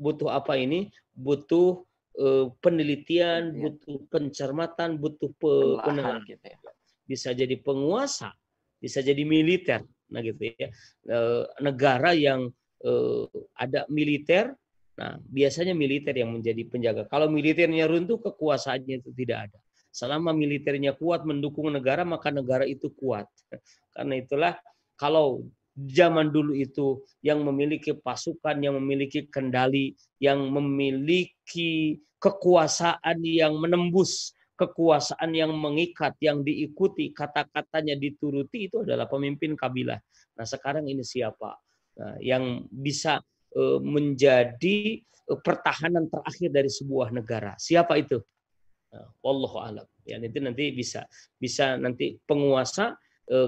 [0.00, 0.90] butuh apa ini?
[1.14, 1.82] Butuh
[2.18, 3.68] uh, penelitian, ya.
[3.68, 6.58] butuh pencermatan, butuh pe penelahan gitu ya.
[7.06, 8.34] Bisa jadi penguasa,
[8.82, 9.82] bisa jadi militer.
[10.08, 10.68] Nah, gitu ya.
[11.04, 11.18] E,
[11.60, 12.48] negara yang
[12.80, 12.92] e,
[13.56, 14.52] ada militer,
[14.98, 17.02] nah biasanya militer yang menjadi penjaga.
[17.06, 19.58] Kalau militernya runtuh, kekuasaannya itu tidak ada.
[19.88, 23.28] Selama militernya kuat mendukung negara, maka negara itu kuat.
[23.94, 24.54] Karena itulah
[24.98, 25.46] kalau
[25.78, 35.30] zaman dulu itu yang memiliki pasukan, yang memiliki kendali, yang memiliki kekuasaan yang menembus, kekuasaan
[35.30, 40.02] yang mengikat, yang diikuti, kata-katanya dituruti itu adalah pemimpin kabilah.
[40.34, 41.54] Nah sekarang ini siapa
[41.94, 43.22] nah, yang bisa
[43.54, 44.98] uh, menjadi
[45.30, 47.54] uh, pertahanan terakhir dari sebuah negara?
[47.54, 48.18] Siapa itu?
[48.90, 49.86] Nah, Wallahu alam.
[50.02, 51.06] Ya nanti nanti bisa
[51.38, 52.98] bisa nanti penguasa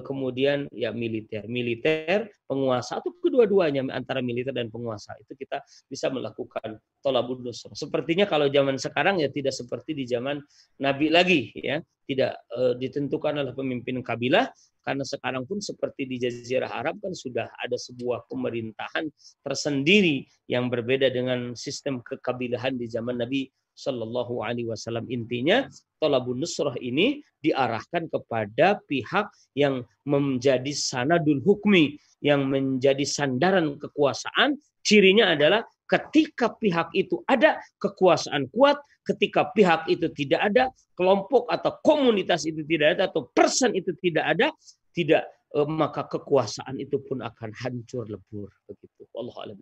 [0.05, 6.77] kemudian ya militer, militer, penguasa atau kedua-duanya antara militer dan penguasa itu kita bisa melakukan
[7.01, 7.73] tolabun nusra.
[7.73, 10.41] Sepertinya kalau zaman sekarang ya tidak seperti di zaman
[10.85, 14.53] Nabi lagi ya, tidak uh, ditentukan oleh pemimpin kabilah
[14.85, 19.09] karena sekarang pun seperti di Jazirah Arab kan sudah ada sebuah pemerintahan
[19.45, 23.49] tersendiri yang berbeda dengan sistem kekabilahan di zaman Nabi
[23.81, 25.09] Shallallahu Alaihi Wasallam.
[25.09, 25.65] Intinya,
[25.97, 34.61] tolabun nusrah ini diarahkan kepada pihak yang menjadi sanadul hukmi, yang menjadi sandaran kekuasaan.
[34.85, 41.75] Cirinya adalah ketika pihak itu ada kekuasaan kuat, ketika pihak itu tidak ada, kelompok atau
[41.83, 44.47] komunitas itu tidak ada, atau person itu tidak ada,
[44.95, 45.27] tidak
[45.59, 49.03] eh, maka kekuasaan itu pun akan hancur lebur begitu.
[49.19, 49.59] Allah alam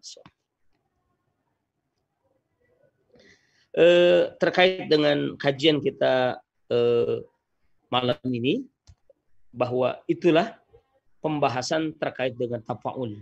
[3.72, 6.36] eh, terkait dengan kajian kita
[6.68, 7.24] eh,
[7.88, 8.68] malam ini
[9.48, 10.60] bahwa itulah
[11.24, 13.16] pembahasan terkait dengan tafaul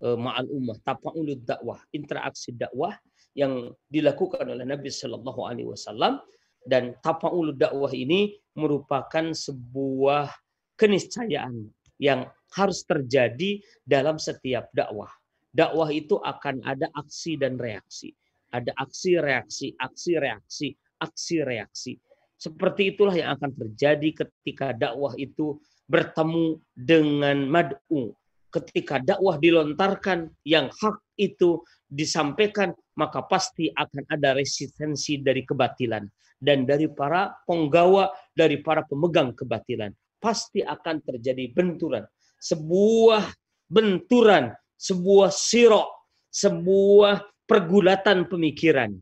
[0.00, 2.96] ma'al ummah, tafaul dakwah, interaksi dakwah
[3.36, 6.18] yang dilakukan oleh Nabi Shallallahu Alaihi Wasallam
[6.64, 10.32] dan tafaul dakwah ini merupakan sebuah
[10.76, 11.68] keniscayaan
[12.00, 12.26] yang
[12.56, 15.12] harus terjadi dalam setiap dakwah.
[15.52, 18.14] Dakwah itu akan ada aksi dan reaksi
[18.50, 21.92] ada aksi reaksi, aksi reaksi, aksi reaksi.
[22.40, 28.14] Seperti itulah yang akan terjadi ketika dakwah itu bertemu dengan mad'u.
[28.50, 36.02] Ketika dakwah dilontarkan yang hak itu disampaikan, maka pasti akan ada resistensi dari kebatilan.
[36.40, 39.94] Dan dari para penggawa, dari para pemegang kebatilan.
[40.18, 42.02] Pasti akan terjadi benturan.
[42.40, 43.28] Sebuah
[43.70, 45.88] benturan, sebuah sirok,
[46.32, 48.98] sebuah pergulatan pemikiran.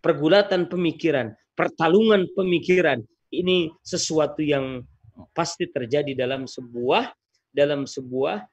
[0.00, 3.02] Pergulatan pemikiran, pertalungan pemikiran.
[3.34, 4.86] Ini sesuatu yang
[5.34, 7.10] pasti terjadi dalam sebuah
[7.56, 8.44] dalam sebuah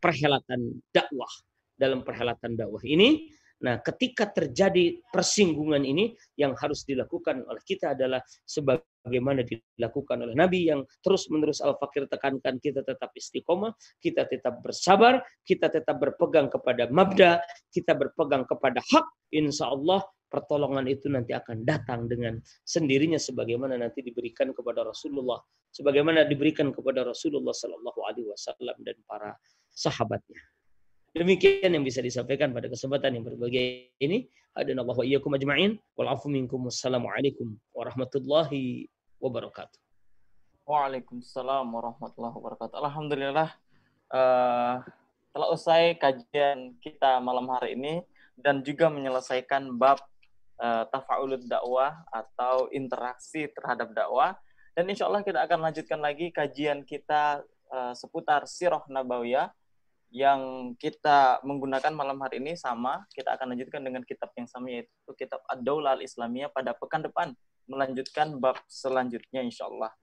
[0.00, 1.32] perhelatan dakwah.
[1.80, 8.24] Dalam perhelatan dakwah ini Nah, ketika terjadi persinggungan ini, yang harus dilakukan oleh kita adalah
[8.48, 15.68] sebagaimana dilakukan oleh Nabi yang terus-menerus Al-Fakir tekankan kita tetap istiqomah, kita tetap bersabar, kita
[15.68, 22.06] tetap berpegang kepada mabda, kita berpegang kepada hak, insya Allah pertolongan itu nanti akan datang
[22.06, 25.42] dengan sendirinya sebagaimana nanti diberikan kepada Rasulullah,
[25.74, 29.34] sebagaimana diberikan kepada Rasulullah Sallallahu Alaihi Wasallam dan para
[29.74, 30.38] sahabatnya.
[31.10, 34.30] Demikian yang bisa disampaikan pada kesempatan yang berbahagia ini.
[34.54, 35.74] Hadanallah wa iyyakum ajma'in.
[35.98, 36.70] Wal minkum.
[36.70, 38.86] Wassalamualaikum warahmatullahi
[39.18, 39.78] wabarakatuh.
[40.70, 42.76] Waalaikumsalam warahmatullahi wabarakatuh.
[42.78, 43.48] Alhamdulillah
[44.14, 44.86] uh,
[45.34, 48.06] telah usai kajian kita malam hari ini
[48.38, 49.98] dan juga menyelesaikan bab
[50.60, 54.36] uh, tafa'ulud dakwah atau interaksi terhadap dakwah.
[54.76, 57.42] Dan insya Allah kita akan lanjutkan lagi kajian kita
[57.72, 59.50] uh, seputar sirah nabawiyah
[60.10, 63.06] yang kita menggunakan malam hari ini sama.
[63.14, 67.34] Kita akan lanjutkan dengan kitab yang sama yaitu kitab Ad-Daulah Al-Islamiyah pada pekan depan.
[67.70, 69.94] Melanjutkan bab selanjutnya insya Allah.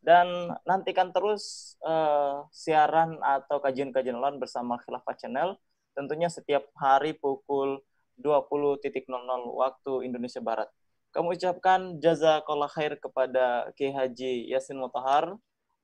[0.00, 5.60] Dan nantikan terus uh, siaran atau kajian-kajian lain bersama Khilafah Channel.
[5.92, 7.84] Tentunya setiap hari pukul
[8.20, 9.08] 20.00
[9.56, 10.68] waktu Indonesia Barat.
[11.10, 15.34] Kami ucapkan jazakallah khair kepada Kiai Haji Yasin Mutahar.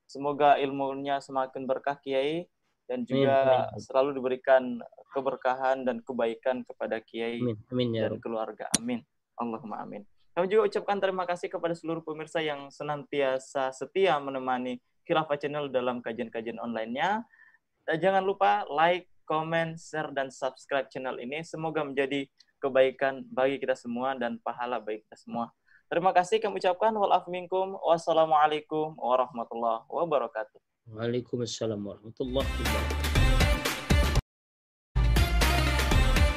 [0.07, 2.47] Semoga ilmunya semakin berkah Kiai
[2.87, 3.83] dan juga amin.
[3.83, 4.79] selalu diberikan
[5.11, 7.59] keberkahan dan kebaikan kepada kiai amin.
[7.75, 8.71] Amin, ya dan keluarga.
[8.79, 9.03] Amin.
[9.37, 10.07] Allahumma amin.
[10.37, 14.79] Kami juga ucapkan terima kasih kepada seluruh pemirsa yang senantiasa setia menemani
[15.09, 17.25] Khilafah Channel dalam kajian-kajian online-nya.
[17.87, 21.43] Dan jangan lupa like, comment, share, dan subscribe channel ini.
[21.43, 22.25] Semoga menjadi
[22.63, 25.53] kebaikan bagi kita semua dan pahala bagi kita semua.
[25.87, 26.95] Terima kasih kami ucapkan.
[26.95, 27.79] Walafiminkum.
[27.83, 30.59] Wassalamualaikum warahmatullahi wabarakatuh.
[30.95, 33.07] Waalaikumsalam warahmatullahi wabarakatuh.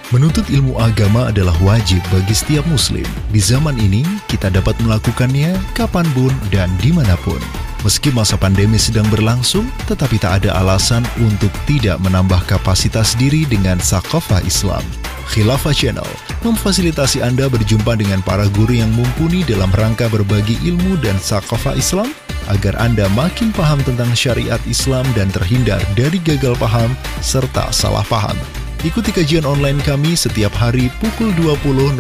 [0.10, 3.06] Menuntut ilmu agama adalah wajib bagi setiap muslim.
[3.30, 7.69] Di zaman ini, kita dapat melakukannya kapan pun dan di mana pun.
[7.80, 13.80] Meski masa pandemi sedang berlangsung, tetapi tak ada alasan untuk tidak menambah kapasitas diri dengan
[13.80, 14.84] sakofa Islam.
[15.32, 16.10] Khilafah Channel
[16.42, 22.12] memfasilitasi Anda berjumpa dengan para guru yang mumpuni dalam rangka berbagi ilmu dan sakofa Islam
[22.50, 28.36] agar Anda makin paham tentang syariat Islam dan terhindar dari gagal paham serta salah paham.
[28.82, 31.96] Ikuti kajian online kami setiap hari pukul 20.00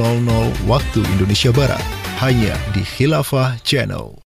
[0.67, 1.83] waktu Indonesia Barat
[2.23, 4.28] hanya di Khilafah Channel.